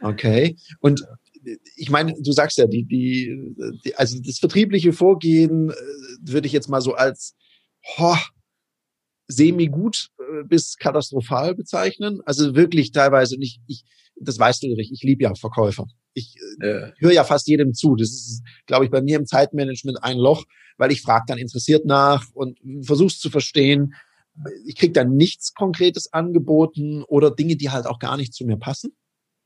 [0.02, 0.56] Okay.
[0.80, 1.06] Und
[1.76, 5.74] ich meine, du sagst ja, die, die, die, also das vertriebliche Vorgehen äh,
[6.22, 7.34] würde ich jetzt mal so als
[7.98, 8.16] ho,
[9.28, 12.20] semi-gut äh, bis katastrophal bezeichnen.
[12.24, 13.84] Also wirklich teilweise, und ich, ich
[14.20, 15.86] das weißt du, Ulrich, ich liebe ja Verkäufer.
[16.14, 17.96] Ich äh, höre ja fast jedem zu.
[17.96, 20.44] Das ist, glaube ich, bei mir im Zeitmanagement ein Loch,
[20.76, 23.94] weil ich frage dann interessiert nach und versuch's zu verstehen.
[24.66, 28.56] Ich krieg dann nichts Konkretes angeboten oder Dinge, die halt auch gar nicht zu mir
[28.56, 28.92] passen.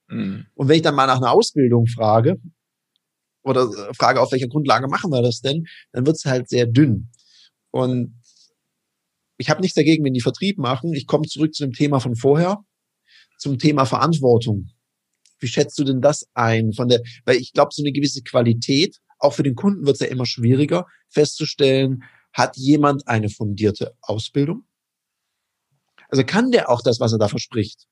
[0.09, 0.47] Mhm.
[0.55, 2.37] Und wenn ich dann mal nach einer Ausbildung frage
[3.43, 7.11] oder äh, frage, auf welcher Grundlage machen wir das denn, dann wird's halt sehr dünn.
[7.71, 8.21] Und
[9.39, 10.95] ich habe nichts dagegen, wenn die Vertrieb machen.
[10.95, 12.59] Ich komme zurück zu dem Thema von vorher,
[13.39, 14.71] zum Thema Verantwortung.
[15.39, 16.73] Wie schätzt du denn das ein?
[16.73, 20.01] Von der, weil ich glaube, so eine gewisse Qualität, auch für den Kunden wird es
[20.01, 24.65] ja immer schwieriger festzustellen, hat jemand eine fundierte Ausbildung?
[26.09, 27.87] Also kann der auch das, was er da verspricht?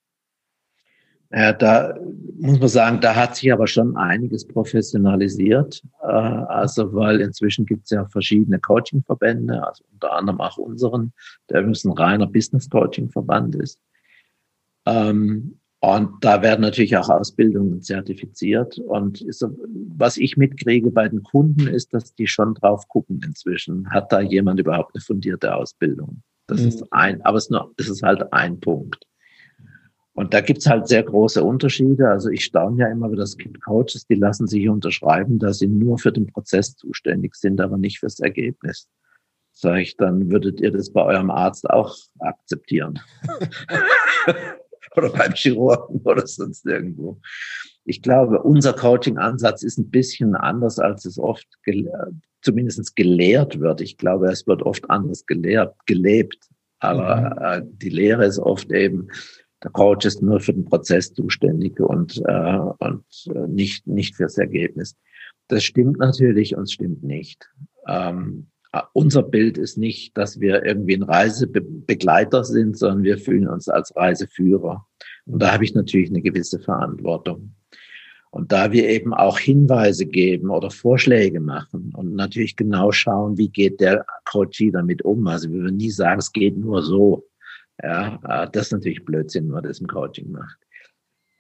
[1.37, 1.99] Ja, da
[2.39, 5.83] muss man sagen, da hat sich aber schon einiges professionalisiert.
[6.01, 11.13] Äh, also, weil inzwischen gibt es ja verschiedene Coaching-Verbände, also unter anderem auch unseren,
[11.51, 13.81] der übrigens ein reiner Business-Coaching-Verband ist.
[14.87, 18.79] Ähm, und da werden natürlich auch Ausbildungen zertifiziert.
[18.79, 19.45] Und ist,
[19.97, 23.91] was ich mitkriege bei den Kunden ist, dass die schon drauf gucken inzwischen.
[23.91, 26.23] Hat da jemand überhaupt eine fundierte Ausbildung?
[26.47, 26.69] Das mhm.
[26.69, 29.05] ist ein, aber es ist, nur, es ist halt ein Punkt.
[30.15, 32.09] Und da gibt's halt sehr große Unterschiede.
[32.09, 35.67] Also ich staune ja immer, wie das gibt Coaches, die lassen sich unterschreiben, dass sie
[35.67, 38.89] nur für den Prozess zuständig sind, aber nicht fürs Ergebnis.
[39.53, 43.01] Sag ich, dann würdet ihr das bei eurem Arzt auch akzeptieren.
[44.97, 47.21] oder beim Chirurgen oder sonst irgendwo.
[47.85, 51.91] Ich glaube, unser Coaching-Ansatz ist ein bisschen anders, als es oft gele
[52.41, 53.81] zumindest gelehrt wird.
[53.81, 56.39] Ich glaube, es wird oft anders gelehrt, gelebt.
[56.79, 57.45] Aber mhm.
[57.45, 59.09] äh, die Lehre ist oft eben,
[59.65, 63.05] der Coach ist nur für den Prozess zuständig und, äh, und
[63.35, 64.97] äh, nicht, nicht fürs Ergebnis.
[65.49, 67.51] Das stimmt natürlich und stimmt nicht.
[67.89, 68.49] Ähm,
[68.93, 73.95] unser Bild ist nicht, dass wir irgendwie ein Reisebegleiter sind, sondern wir fühlen uns als
[73.97, 74.87] Reiseführer.
[75.27, 77.55] Und da habe ich natürlich eine gewisse Verantwortung.
[78.31, 83.49] Und da wir eben auch Hinweise geben oder Vorschläge machen und natürlich genau schauen, wie
[83.49, 85.25] geht der Coachie damit um.
[85.29, 87.25] Also wir würden nie sagen, es geht nur so.
[87.83, 90.59] Ja, äh, das ist natürlich Blödsinn, wenn man das im Coaching macht.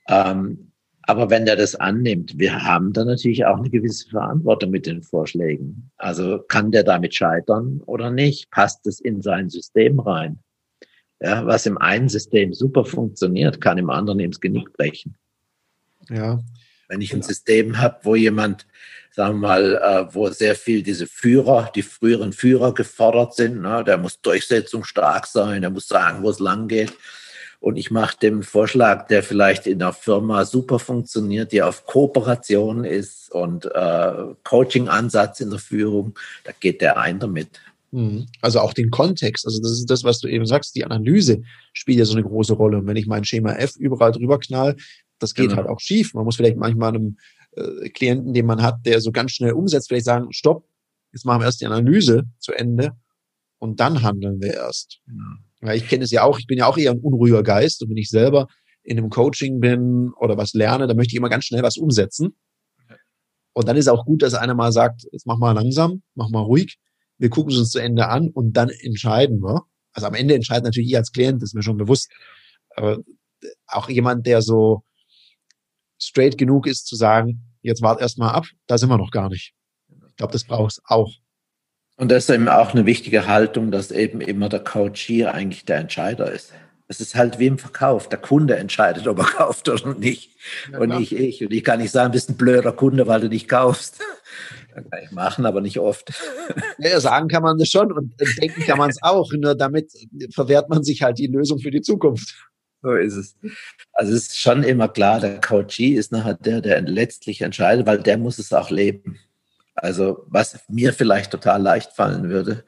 [0.08, 0.72] Ähm,
[1.06, 5.02] aber wenn der das annimmt, wir haben dann natürlich auch eine gewisse Verantwortung mit den
[5.02, 5.90] Vorschlägen.
[5.96, 8.50] Also kann der damit scheitern oder nicht?
[8.50, 10.38] Passt es in sein System rein?
[11.20, 15.16] Ja, was im einen System super funktioniert, kann im anderen ins Genick brechen.
[16.10, 16.40] Ja.
[16.88, 18.66] Wenn ich ein System habe, wo jemand,
[19.10, 23.84] sagen wir mal, äh, wo sehr viel diese Führer, die früheren Führer gefordert sind, ne,
[23.84, 26.92] der muss durchsetzungsstark sein, der muss sagen, wo es lang geht
[27.64, 32.84] und ich mache dem Vorschlag, der vielleicht in der Firma super funktioniert, die auf Kooperation
[32.84, 34.12] ist und äh,
[34.44, 36.12] Coaching-Ansatz in der Führung,
[36.44, 37.48] da geht der ein damit.
[37.90, 38.26] Mhm.
[38.42, 42.00] Also auch den Kontext, also das ist das, was du eben sagst, die Analyse spielt
[42.00, 42.76] ja so eine große Rolle.
[42.76, 44.76] Und wenn ich mein Schema F überall drüber knall,
[45.24, 45.56] das geht genau.
[45.56, 46.14] halt auch schief.
[46.14, 47.16] Man muss vielleicht manchmal einem
[47.56, 50.68] äh, Klienten, den man hat, der so ganz schnell umsetzt, vielleicht sagen, stopp,
[51.12, 52.92] jetzt machen wir erst die Analyse zu Ende
[53.58, 55.00] und dann handeln wir erst.
[55.06, 55.24] Genau.
[55.62, 57.90] Ja, ich kenne es ja auch, ich bin ja auch eher ein unruhiger Geist und
[57.90, 58.48] wenn ich selber
[58.82, 62.36] in einem Coaching bin oder was lerne, dann möchte ich immer ganz schnell was umsetzen.
[63.54, 66.42] Und dann ist auch gut, dass einer mal sagt, jetzt mach mal langsam, mach mal
[66.42, 66.78] ruhig,
[67.18, 69.62] wir gucken es uns zu Ende an und dann entscheiden wir.
[69.92, 72.10] Also am Ende entscheidet natürlich ich als Klient, das ist mir schon bewusst.
[72.76, 72.98] Aber
[73.66, 74.82] auch jemand, der so
[75.98, 79.28] straight genug ist zu sagen, jetzt wart erst mal ab, da sind wir noch gar
[79.28, 79.54] nicht.
[80.08, 81.10] Ich glaube, das braucht es auch.
[81.96, 85.64] Und das ist eben auch eine wichtige Haltung, dass eben immer der Coach hier eigentlich
[85.64, 86.52] der Entscheider ist.
[86.86, 88.08] Es ist halt wie im Verkauf.
[88.08, 90.30] Der Kunde entscheidet, ob er kauft oder nicht.
[90.70, 91.42] Ja, und nicht ich.
[91.42, 94.00] Und ich kann nicht sagen, bist ein blöder Kunde, weil du nicht kaufst.
[94.74, 96.12] Das kann ich machen, aber nicht oft.
[96.78, 99.32] Ja, sagen kann man das schon und denken kann man es auch.
[99.32, 99.92] Nur damit
[100.34, 102.34] verwehrt man sich halt die Lösung für die Zukunft.
[102.84, 103.34] So ist es.
[103.94, 108.02] Also es ist schon immer klar, der Coachee ist nachher der, der letztlich entscheidet, weil
[108.02, 109.18] der muss es auch leben.
[109.74, 112.62] Also was mir vielleicht total leicht fallen würde,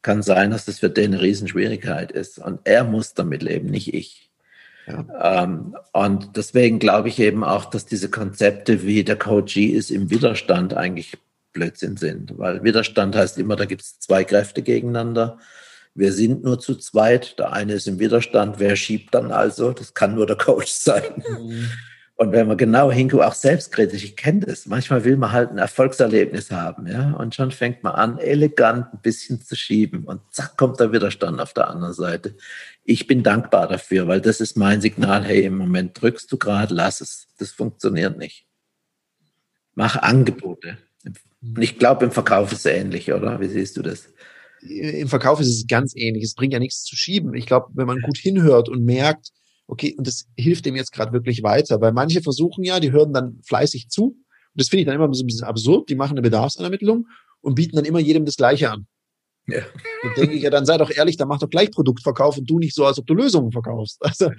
[0.00, 2.38] kann sein, dass das für den eine Riesenschwierigkeit ist.
[2.38, 4.30] Und er muss damit leben, nicht ich.
[4.86, 5.42] Ja.
[5.42, 10.08] Ähm, und deswegen glaube ich eben auch, dass diese Konzepte wie der Coachee ist im
[10.08, 11.18] Widerstand eigentlich
[11.52, 12.38] Blödsinn sind.
[12.38, 15.38] Weil Widerstand heißt immer, da gibt es zwei Kräfte gegeneinander.
[15.98, 17.38] Wir sind nur zu zweit.
[17.40, 18.60] Der eine ist im Widerstand.
[18.60, 19.72] Wer schiebt dann also?
[19.72, 21.24] Das kann nur der Coach sein.
[21.28, 21.70] Mhm.
[22.14, 25.58] Und wenn man genau hinguckt, auch selbstkritisch, ich kenne das, manchmal will man halt ein
[25.58, 30.56] Erfolgserlebnis haben, ja, und schon fängt man an, elegant ein bisschen zu schieben und zack,
[30.56, 32.34] kommt der Widerstand auf der anderen Seite.
[32.82, 36.74] Ich bin dankbar dafür, weil das ist mein Signal, hey, im Moment drückst du gerade,
[36.74, 38.48] lass es, das funktioniert nicht.
[39.76, 40.76] Mach Angebote.
[41.40, 43.40] Und ich glaube, im Verkauf ist es ähnlich, oder?
[43.40, 44.08] Wie siehst du das?
[44.62, 46.24] Im Verkauf ist es ganz ähnlich.
[46.24, 47.34] Es bringt ja nichts zu schieben.
[47.34, 49.30] Ich glaube, wenn man gut hinhört und merkt,
[49.66, 53.12] okay, und das hilft dem jetzt gerade wirklich weiter, weil manche versuchen ja, die hören
[53.12, 54.04] dann fleißig zu.
[54.04, 54.16] Und
[54.54, 55.88] das finde ich dann immer so ein bisschen absurd.
[55.88, 57.06] Die machen eine Bedarfsermittlung
[57.40, 58.86] und bieten dann immer jedem das Gleiche an.
[59.46, 59.62] Ja.
[60.02, 62.58] Dann denke ich ja, dann sei doch ehrlich, dann mach doch gleich Produktverkauf und du
[62.58, 63.98] nicht so, als ob du Lösungen verkaufst.
[64.00, 64.30] Also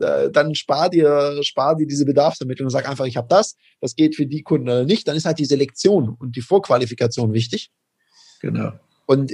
[0.00, 3.96] äh, dann spar dir, spar dir diese Bedarfsermittlung und sag einfach, ich habe das, das
[3.96, 5.08] geht für die Kunden oder nicht.
[5.08, 7.70] Dann ist halt die Selektion und die Vorqualifikation wichtig.
[8.40, 8.72] Genau.
[9.06, 9.32] Und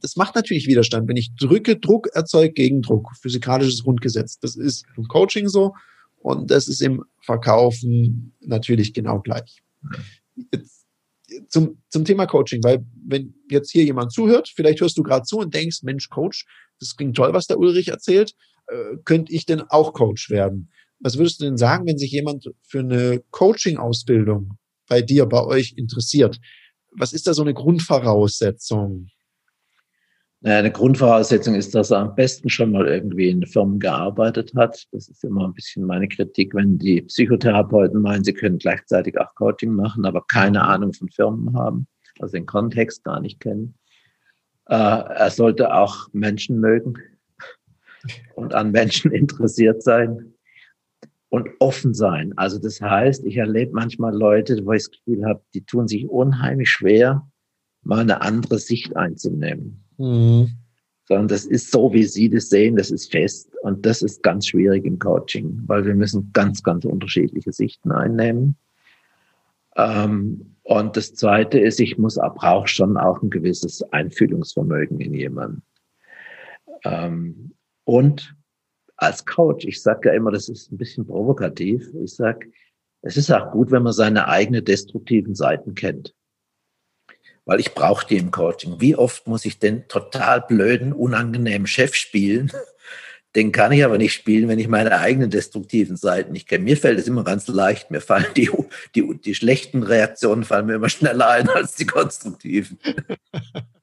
[0.00, 1.08] das macht natürlich Widerstand.
[1.08, 3.10] Wenn ich drücke, Druck erzeugt Gegendruck.
[3.20, 4.38] Physikalisches Grundgesetz.
[4.38, 5.74] Das ist im Coaching so
[6.18, 9.62] und das ist im Verkaufen natürlich genau gleich.
[10.52, 10.78] Jetzt
[11.48, 15.38] zum, zum Thema Coaching, weil wenn jetzt hier jemand zuhört, vielleicht hörst du gerade zu
[15.38, 16.46] und denkst, Mensch, Coach,
[16.80, 18.34] das klingt toll, was der Ulrich erzählt,
[18.68, 20.70] äh, könnte ich denn auch Coach werden?
[21.00, 24.58] Was würdest du denn sagen, wenn sich jemand für eine Coaching-Ausbildung
[24.88, 26.40] bei dir, bei euch interessiert?
[26.98, 29.08] Was ist da so eine Grundvoraussetzung?
[30.40, 34.86] Naja, eine Grundvoraussetzung ist, dass er am besten schon mal irgendwie in Firmen gearbeitet hat.
[34.92, 39.34] Das ist immer ein bisschen meine Kritik, wenn die Psychotherapeuten meinen, sie können gleichzeitig auch
[39.34, 41.88] Coaching machen, aber keine Ahnung von Firmen haben,
[42.20, 43.74] also den Kontext gar nicht kennen.
[44.66, 46.94] Äh, er sollte auch Menschen mögen
[48.36, 50.34] und an Menschen interessiert sein
[51.30, 52.32] und offen sein.
[52.36, 56.08] Also das heißt, ich erlebe manchmal Leute, wo ich das Gefühl habe, die tun sich
[56.08, 57.28] unheimlich schwer,
[57.82, 59.84] mal eine andere Sicht einzunehmen.
[59.98, 60.50] Mhm.
[61.04, 63.50] Sondern das ist so, wie Sie das sehen, das ist fest.
[63.62, 68.56] Und das ist ganz schwierig im Coaching, weil wir müssen ganz, ganz unterschiedliche Sichten einnehmen.
[69.76, 75.62] Ähm, und das Zweite ist, ich muss, brauche schon auch ein gewisses Einfühlungsvermögen in jemanden.
[76.84, 77.52] Ähm,
[77.84, 78.34] und
[78.98, 81.88] als Coach, ich sage ja immer, das ist ein bisschen provokativ.
[82.02, 82.50] Ich sage,
[83.00, 86.14] es ist auch gut, wenn man seine eigenen destruktiven Seiten kennt.
[87.44, 88.78] weil ich brauche die im Coaching.
[88.78, 92.52] Wie oft muss ich den total blöden, unangenehmen Chef spielen?
[93.34, 96.64] Den kann ich aber nicht spielen, wenn ich meine eigenen destruktiven Seiten nicht kenne.
[96.64, 97.90] Mir fällt es immer ganz leicht.
[97.90, 98.50] Mir fallen die,
[98.94, 102.78] die, die schlechten Reaktionen fallen mir immer schneller ein als die konstruktiven.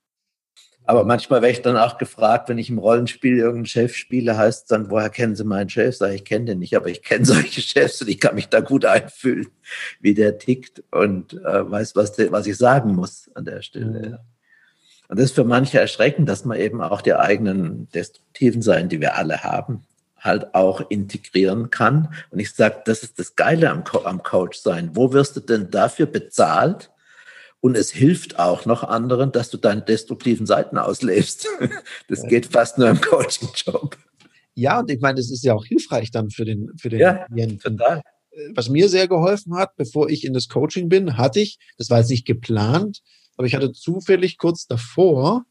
[0.88, 4.64] Aber manchmal werde ich dann auch gefragt, wenn ich im Rollenspiel irgendeinen Chef spiele, heißt
[4.64, 5.98] es dann, woher kennen Sie meinen Chef?
[5.98, 8.50] Sag ich, ich kenne den nicht, aber ich kenne solche Chefs und ich kann mich
[8.50, 9.48] da gut einfühlen,
[10.00, 14.10] wie der tickt und äh, weiß, was, der, was ich sagen muss an der Stelle.
[14.10, 14.18] Mhm.
[15.08, 19.02] Und das ist für manche erschreckend, dass man eben auch die eigenen destruktiven Seiten, die
[19.02, 19.84] wir alle haben,
[20.20, 22.14] halt auch integrieren kann.
[22.32, 24.92] Und ich sage, das ist das Geile am, Co am Coach sein.
[24.94, 26.92] Wo wirst du denn dafür bezahlt?
[27.66, 31.48] Und es hilft auch noch anderen, dass du deine destruktiven Seiten auslebst.
[32.08, 33.98] Das geht fast nur im Coaching-Job.
[34.54, 37.26] Ja, und ich meine, das ist ja auch hilfreich dann für den, für den ja,
[37.26, 37.78] Klienten.
[37.78, 38.04] Total.
[38.54, 41.98] Was mir sehr geholfen hat, bevor ich in das Coaching bin, hatte ich, das war
[41.98, 43.00] jetzt nicht geplant,
[43.36, 45.46] aber ich hatte zufällig kurz davor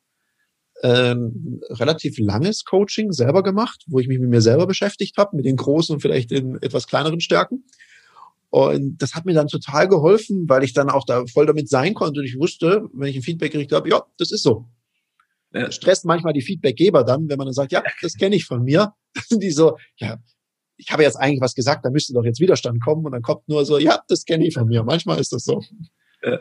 [0.84, 5.46] ähm, relativ langes Coaching selber gemacht, wo ich mich mit mir selber beschäftigt habe, mit
[5.46, 7.64] den großen und vielleicht den etwas kleineren Stärken.
[8.54, 11.92] Und das hat mir dann total geholfen, weil ich dann auch da voll damit sein
[11.92, 12.20] konnte.
[12.20, 14.66] Und ich wusste, wenn ich ein Feedback gekriegt habe, ja, das ist so.
[15.52, 15.72] Ja.
[15.72, 18.94] Stresst manchmal die Feedbackgeber dann, wenn man dann sagt, ja, das kenne ich von mir.
[19.32, 20.18] die so, ja,
[20.76, 23.04] ich habe jetzt eigentlich was gesagt, da müsste doch jetzt Widerstand kommen.
[23.04, 24.84] Und dann kommt nur so, ja, das kenne ich von mir.
[24.84, 25.60] Manchmal ist das so.
[26.22, 26.38] Ja.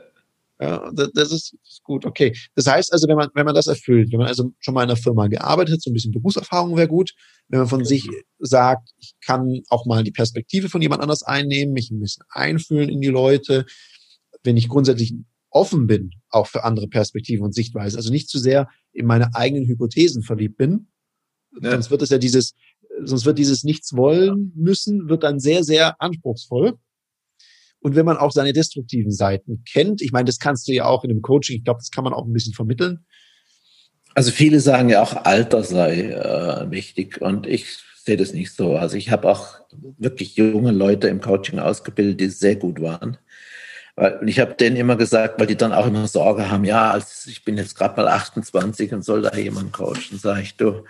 [0.63, 2.33] Ja, das, das ist gut, okay.
[2.55, 4.89] Das heißt also, wenn man, wenn man das erfüllt, wenn man also schon mal in
[4.89, 7.11] einer Firma gearbeitet, so ein bisschen Berufserfahrung wäre gut.
[7.49, 7.89] Wenn man von okay.
[7.89, 8.09] sich
[8.39, 12.87] sagt, ich kann auch mal die Perspektive von jemand anders einnehmen, mich ein bisschen einfühlen
[12.87, 13.65] in die Leute.
[14.43, 15.13] Wenn ich grundsätzlich
[15.49, 19.67] offen bin, auch für andere Perspektiven und Sichtweisen, also nicht zu sehr in meine eigenen
[19.67, 20.87] Hypothesen verliebt bin,
[21.61, 21.71] ja.
[21.71, 22.53] sonst wird es ja dieses,
[23.03, 26.77] sonst wird dieses Nichts wollen müssen, wird dann sehr, sehr anspruchsvoll.
[27.83, 31.03] Und wenn man auch seine destruktiven Seiten kennt, ich meine, das kannst du ja auch
[31.03, 33.05] in einem Coaching, ich glaube, das kann man auch ein bisschen vermitteln.
[34.15, 37.65] Also viele sagen ja auch, Alter sei äh, wichtig und ich
[38.05, 38.77] sehe das nicht so.
[38.77, 39.59] Also ich habe auch
[39.97, 43.17] wirklich junge Leute im Coaching ausgebildet, die sehr gut waren.
[43.95, 47.29] Und ich habe denen immer gesagt, weil die dann auch immer Sorge haben, ja, also
[47.29, 50.85] ich bin jetzt gerade mal 28 und soll da jemand coachen, sage ich, du,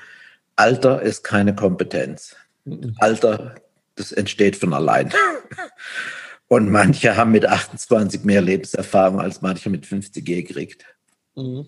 [0.56, 2.36] Alter ist keine Kompetenz.
[2.66, 2.96] Mhm.
[3.00, 3.56] Alter,
[3.96, 5.12] das entsteht von allein.
[6.54, 10.86] Und manche haben mit 28 mehr Lebenserfahrung als manche mit 50 gekriegt.
[11.36, 11.66] Mhm.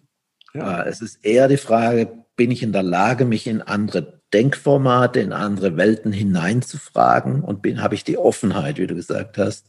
[0.54, 0.84] Ja.
[0.84, 5.34] Es ist eher die Frage, bin ich in der Lage, mich in andere Denkformate, in
[5.34, 9.66] andere Welten hineinzufragen und habe ich die Offenheit, wie du gesagt hast,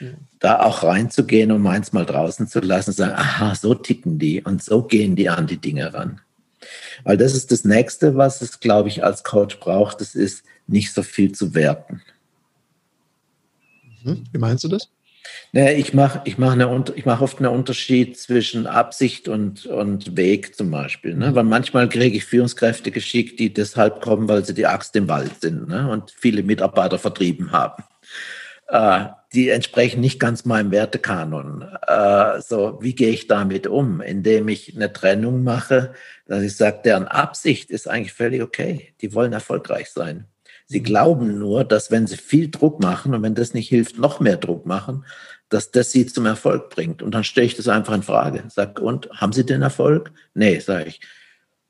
[0.00, 0.14] mhm.
[0.38, 4.40] da auch reinzugehen und meins mal draußen zu lassen und sagen, aha, so ticken die
[4.40, 6.22] und so gehen die an die Dinge ran.
[7.02, 10.94] Weil das ist das Nächste, was es, glaube ich, als Coach braucht, das ist nicht
[10.94, 12.00] so viel zu werten.
[14.04, 14.24] Hm?
[14.32, 14.90] Wie meinst du das?
[15.52, 16.56] Naja, ich mache ich mach
[17.04, 21.14] mach oft einen Unterschied zwischen Absicht und, und Weg zum Beispiel.
[21.14, 21.34] Ne?
[21.34, 25.40] Weil manchmal kriege ich Führungskräfte geschickt, die deshalb kommen, weil sie die Axt im Wald
[25.40, 25.88] sind ne?
[25.90, 27.84] und viele Mitarbeiter vertrieben haben.
[28.68, 31.62] Äh, die entsprechen nicht ganz meinem Wertekanon.
[31.86, 34.00] Äh, so, wie gehe ich damit um?
[34.00, 35.94] Indem ich eine Trennung mache,
[36.26, 38.94] dass ich sage, deren Absicht ist eigentlich völlig okay.
[39.00, 40.26] Die wollen erfolgreich sein.
[40.74, 44.18] Sie glauben nur, dass wenn sie viel Druck machen und wenn das nicht hilft, noch
[44.18, 45.04] mehr Druck machen,
[45.48, 47.00] dass das sie zum Erfolg bringt.
[47.00, 48.42] Und dann stelle ich das einfach in Frage.
[48.48, 50.10] Sag, und haben Sie den Erfolg?
[50.34, 51.00] Nee, sage ich.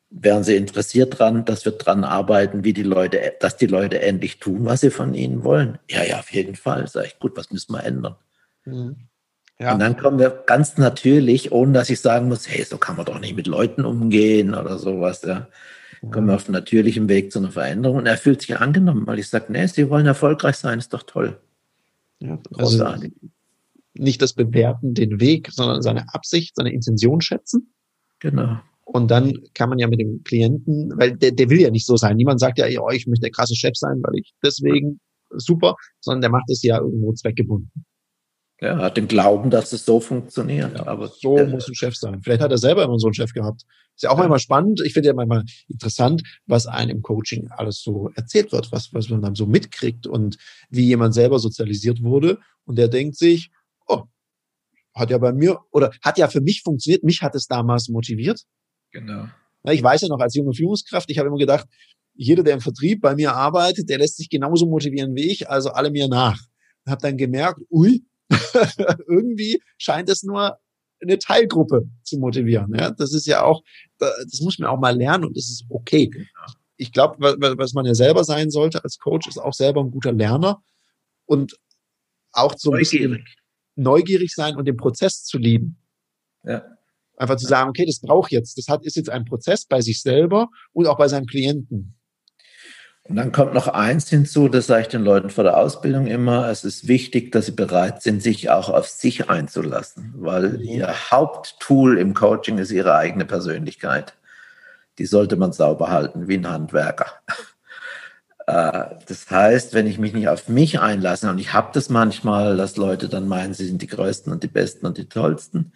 [0.08, 4.38] Wären Sie interessiert dran, dass wir dran arbeiten, wie die Leute, dass die Leute endlich
[4.38, 5.78] tun, was sie von ihnen wollen?
[5.90, 6.88] Ja, ja, auf jeden Fall.
[6.88, 8.16] Sage ich, gut, was müssen wir ändern?
[8.64, 8.96] Mhm.
[9.58, 9.74] Ja.
[9.74, 13.04] Und dann kommen wir ganz natürlich, ohne dass ich sagen muss, hey, so kann man
[13.04, 15.20] doch nicht mit Leuten umgehen oder sowas.
[15.26, 15.46] Ja
[16.10, 17.98] kommen wir auf natürlichem Weg zu einer Veränderung.
[17.98, 21.02] Und er fühlt sich angenommen, weil ich sage, nee, Sie wollen erfolgreich sein, ist doch
[21.02, 21.38] toll.
[22.20, 22.84] Ja, also
[23.94, 27.72] nicht das Bewerten, den Weg, sondern seine Absicht, seine Intention schätzen.
[28.18, 28.58] Genau.
[28.84, 31.96] Und dann kann man ja mit dem Klienten, weil der, der will ja nicht so
[31.96, 32.16] sein.
[32.16, 35.00] Niemand sagt ja, oh, ich möchte der krasse Chef sein, weil ich deswegen
[35.30, 37.84] super, sondern der macht es ja irgendwo zweckgebunden.
[38.58, 40.74] Er hat den Glauben, dass es so funktioniert.
[40.74, 42.22] Ja, aber so äh, muss ein Chef sein.
[42.22, 43.64] Vielleicht hat er selber immer so einen Chef gehabt.
[43.94, 44.80] Ist ja auch manchmal spannend.
[44.84, 49.08] Ich finde ja manchmal interessant, was einem im Coaching alles so erzählt wird, was, was
[49.08, 50.36] man dann so mitkriegt und
[50.68, 52.38] wie jemand selber sozialisiert wurde.
[52.64, 53.50] Und der denkt sich,
[53.86, 54.02] oh,
[54.94, 57.04] hat ja bei mir oder hat ja für mich funktioniert.
[57.04, 58.42] Mich hat es damals motiviert.
[58.90, 59.26] Genau.
[59.70, 61.66] Ich weiß ja noch, als junge Führungskraft, ich habe immer gedacht,
[62.14, 65.70] jeder, der im Vertrieb bei mir arbeitet, der lässt sich genauso motivieren wie ich, also
[65.70, 66.40] alle mir nach.
[66.84, 68.04] Und habe dann gemerkt, ui,
[69.08, 70.58] irgendwie scheint es nur
[71.04, 72.74] eine Teilgruppe zu motivieren.
[72.78, 73.62] Ja, das ist ja auch,
[73.98, 76.10] das muss man auch mal lernen und das ist okay.
[76.76, 77.16] Ich glaube,
[77.58, 80.62] was man ja selber sein sollte als Coach, ist auch selber ein guter Lerner
[81.26, 81.56] und
[82.32, 83.24] auch so ein bisschen
[83.76, 85.76] neugierig sein und den Prozess zu lieben.
[86.44, 86.64] Ja.
[87.16, 90.02] Einfach zu sagen, okay, das braucht jetzt, das hat, ist jetzt ein Prozess bei sich
[90.02, 91.94] selber und auch bei seinem Klienten.
[93.06, 96.48] Und dann kommt noch eins hinzu, das sage ich den Leuten vor der Ausbildung immer,
[96.48, 100.60] es ist wichtig, dass sie bereit sind, sich auch auf sich einzulassen, weil mhm.
[100.60, 104.14] ihr Haupttool im Coaching ist ihre eigene Persönlichkeit.
[104.98, 107.06] Die sollte man sauber halten, wie ein Handwerker.
[108.46, 112.58] Äh, das heißt, wenn ich mich nicht auf mich einlasse, und ich habe das manchmal,
[112.58, 115.72] dass Leute dann meinen, sie sind die Größten und die Besten und die Tollsten,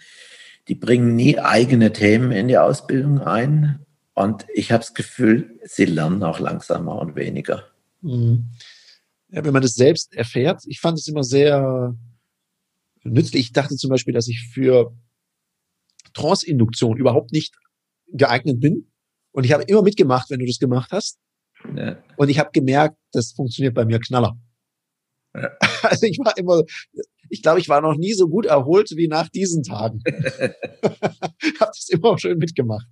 [0.68, 3.86] die bringen nie eigene Themen in die Ausbildung ein.
[4.18, 7.68] Und ich habe das Gefühl, sie lernen auch langsamer und weniger.
[8.00, 8.50] Mhm.
[9.28, 11.94] Ja, wenn man das selbst erfährt, ich fand es immer sehr
[13.04, 13.42] nützlich.
[13.42, 14.92] Ich dachte zum Beispiel, dass ich für
[16.14, 17.54] Trance-Induktion überhaupt nicht
[18.08, 18.90] geeignet bin.
[19.30, 21.20] Und ich habe immer mitgemacht, wenn du das gemacht hast.
[21.76, 22.02] Ja.
[22.16, 24.36] Und ich habe gemerkt, das funktioniert bei mir knaller.
[25.32, 25.50] Ja.
[25.82, 26.64] Also ich war immer,
[27.30, 30.02] ich glaube, ich war noch nie so gut erholt wie nach diesen Tagen.
[31.60, 32.86] habe das immer schön mitgemacht.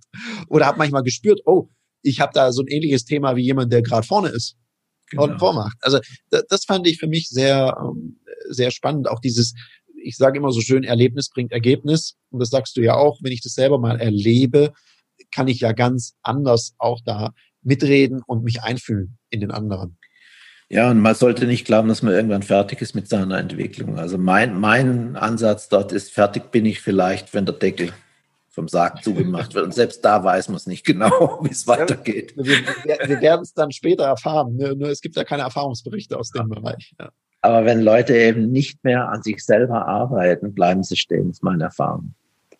[0.49, 1.69] Oder habe manchmal gespürt, oh,
[2.01, 4.55] ich habe da so ein ähnliches Thema wie jemand, der gerade vorne ist
[5.09, 5.23] genau.
[5.23, 5.77] und vormacht.
[5.81, 8.19] Also das fand ich für mich sehr, ähm,
[8.49, 9.09] sehr spannend.
[9.09, 9.53] Auch dieses,
[10.01, 12.15] ich sage immer so schön, Erlebnis bringt Ergebnis.
[12.29, 14.73] Und das sagst du ja auch, wenn ich das selber mal erlebe,
[15.31, 19.97] kann ich ja ganz anders auch da mitreden und mich einfühlen in den anderen.
[20.69, 23.97] Ja, und man sollte nicht glauben, dass man irgendwann fertig ist mit seiner Entwicklung.
[23.97, 27.93] Also mein, mein Ansatz dort ist, fertig bin ich vielleicht, wenn der Deckel
[28.49, 29.65] vom Sarg zugemacht wird.
[29.65, 32.33] Und selbst da weiß man es nicht genau, wie es weitergeht.
[32.35, 34.57] Wir, wir, wir werden es dann später erfahren.
[34.57, 36.93] Nur es gibt ja keine Erfahrungsberichte aus dem Bereich.
[36.99, 37.11] Ja.
[37.41, 41.65] Aber wenn Leute eben nicht mehr an sich selber arbeiten, bleiben sie stehen, ist meine
[41.65, 42.13] Erfahrung.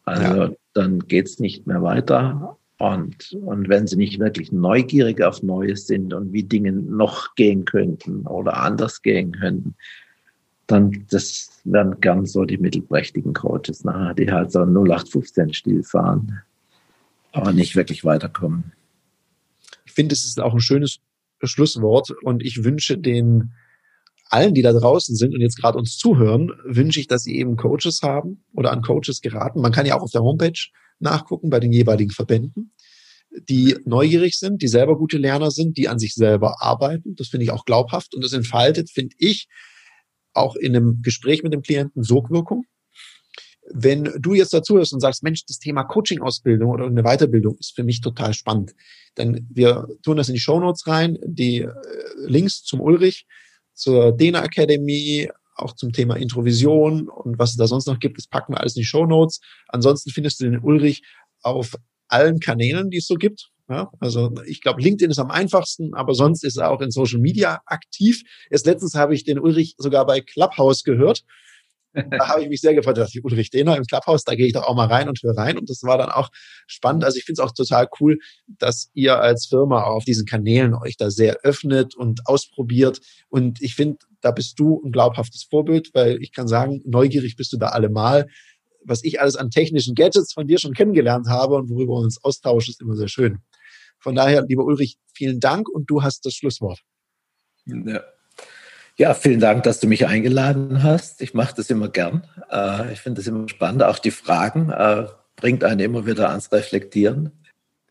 [0.05, 0.49] Also ja.
[0.74, 2.58] dann geht es nicht mehr weiter.
[2.80, 7.65] Und, und wenn sie nicht wirklich neugierig auf Neues sind und wie Dinge noch gehen
[7.65, 9.75] könnten oder anders gehen könnten,
[10.67, 16.41] dann das werden gern so die mittelprächtigen Coaches nachher, die halt so 0815-Stil fahren,
[17.32, 18.73] aber nicht wirklich weiterkommen.
[19.86, 20.99] Ich finde, es ist auch ein schönes
[21.41, 23.53] Schlusswort und ich wünsche den
[24.30, 27.55] allen, die da draußen sind und jetzt gerade uns zuhören, wünsche ich, dass sie eben
[27.55, 29.61] Coaches haben oder an Coaches geraten.
[29.61, 30.59] Man kann ja auch auf der Homepage
[30.99, 32.73] nachgucken bei den jeweiligen Verbänden,
[33.31, 37.15] die neugierig sind, die selber gute Lerner sind, die an sich selber arbeiten.
[37.15, 39.47] Das finde ich auch glaubhaft und das entfaltet, finde ich,
[40.33, 42.65] auch in einem Gespräch mit dem Klienten Sogwirkung.
[43.69, 47.75] Wenn du jetzt dazu hörst und sagst, Mensch, das Thema Coaching-Ausbildung oder eine Weiterbildung ist
[47.75, 48.73] für mich total spannend,
[49.15, 51.73] dann wir tun das in die Show Notes rein, die äh,
[52.25, 53.25] Links zum Ulrich,
[53.73, 58.28] zur Dena Academy, auch zum Thema Introvision und was es da sonst noch gibt, das
[58.28, 59.39] packen wir alles in die Show Notes.
[59.68, 61.03] Ansonsten findest du den Ulrich
[61.41, 61.76] auf
[62.08, 63.49] allen Kanälen, die es so gibt.
[63.70, 67.20] Ja, also ich glaube, LinkedIn ist am einfachsten, aber sonst ist er auch in Social
[67.20, 68.22] Media aktiv.
[68.49, 71.24] Erst letztens habe ich den Ulrich sogar bei Clubhouse gehört.
[71.93, 74.53] Da habe ich mich sehr gefreut, dass ich Ulrich Dehner im Clubhouse, da gehe ich
[74.53, 75.58] doch auch mal rein und höre rein.
[75.58, 76.30] Und das war dann auch
[76.68, 77.03] spannend.
[77.03, 80.95] Also ich finde es auch total cool, dass ihr als Firma auf diesen Kanälen euch
[80.97, 83.01] da sehr öffnet und ausprobiert.
[83.30, 87.53] Und ich finde, da bist du ein glaubhaftes Vorbild, weil ich kann sagen, neugierig bist
[87.53, 88.28] du da allemal.
[88.84, 92.24] Was ich alles an technischen Gadgets von dir schon kennengelernt habe und worüber wir uns
[92.24, 93.39] austauschen, ist immer sehr schön.
[93.99, 96.80] Von daher, lieber Ulrich, vielen Dank und du hast das Schlusswort.
[97.65, 98.01] Ja.
[98.99, 101.22] Ja, vielen Dank, dass du mich eingeladen hast.
[101.22, 102.24] Ich mache das immer gern.
[102.49, 103.84] Äh, ich finde das immer spannend.
[103.84, 105.05] Auch die Fragen äh,
[105.36, 107.32] bringt einen immer wieder ans Reflektieren.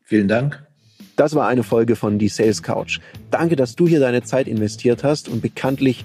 [0.03, 0.67] Vielen Dank.
[1.15, 2.99] Das war eine Folge von Die Sales Couch.
[3.31, 6.05] Danke, dass du hier deine Zeit investiert hast und bekanntlich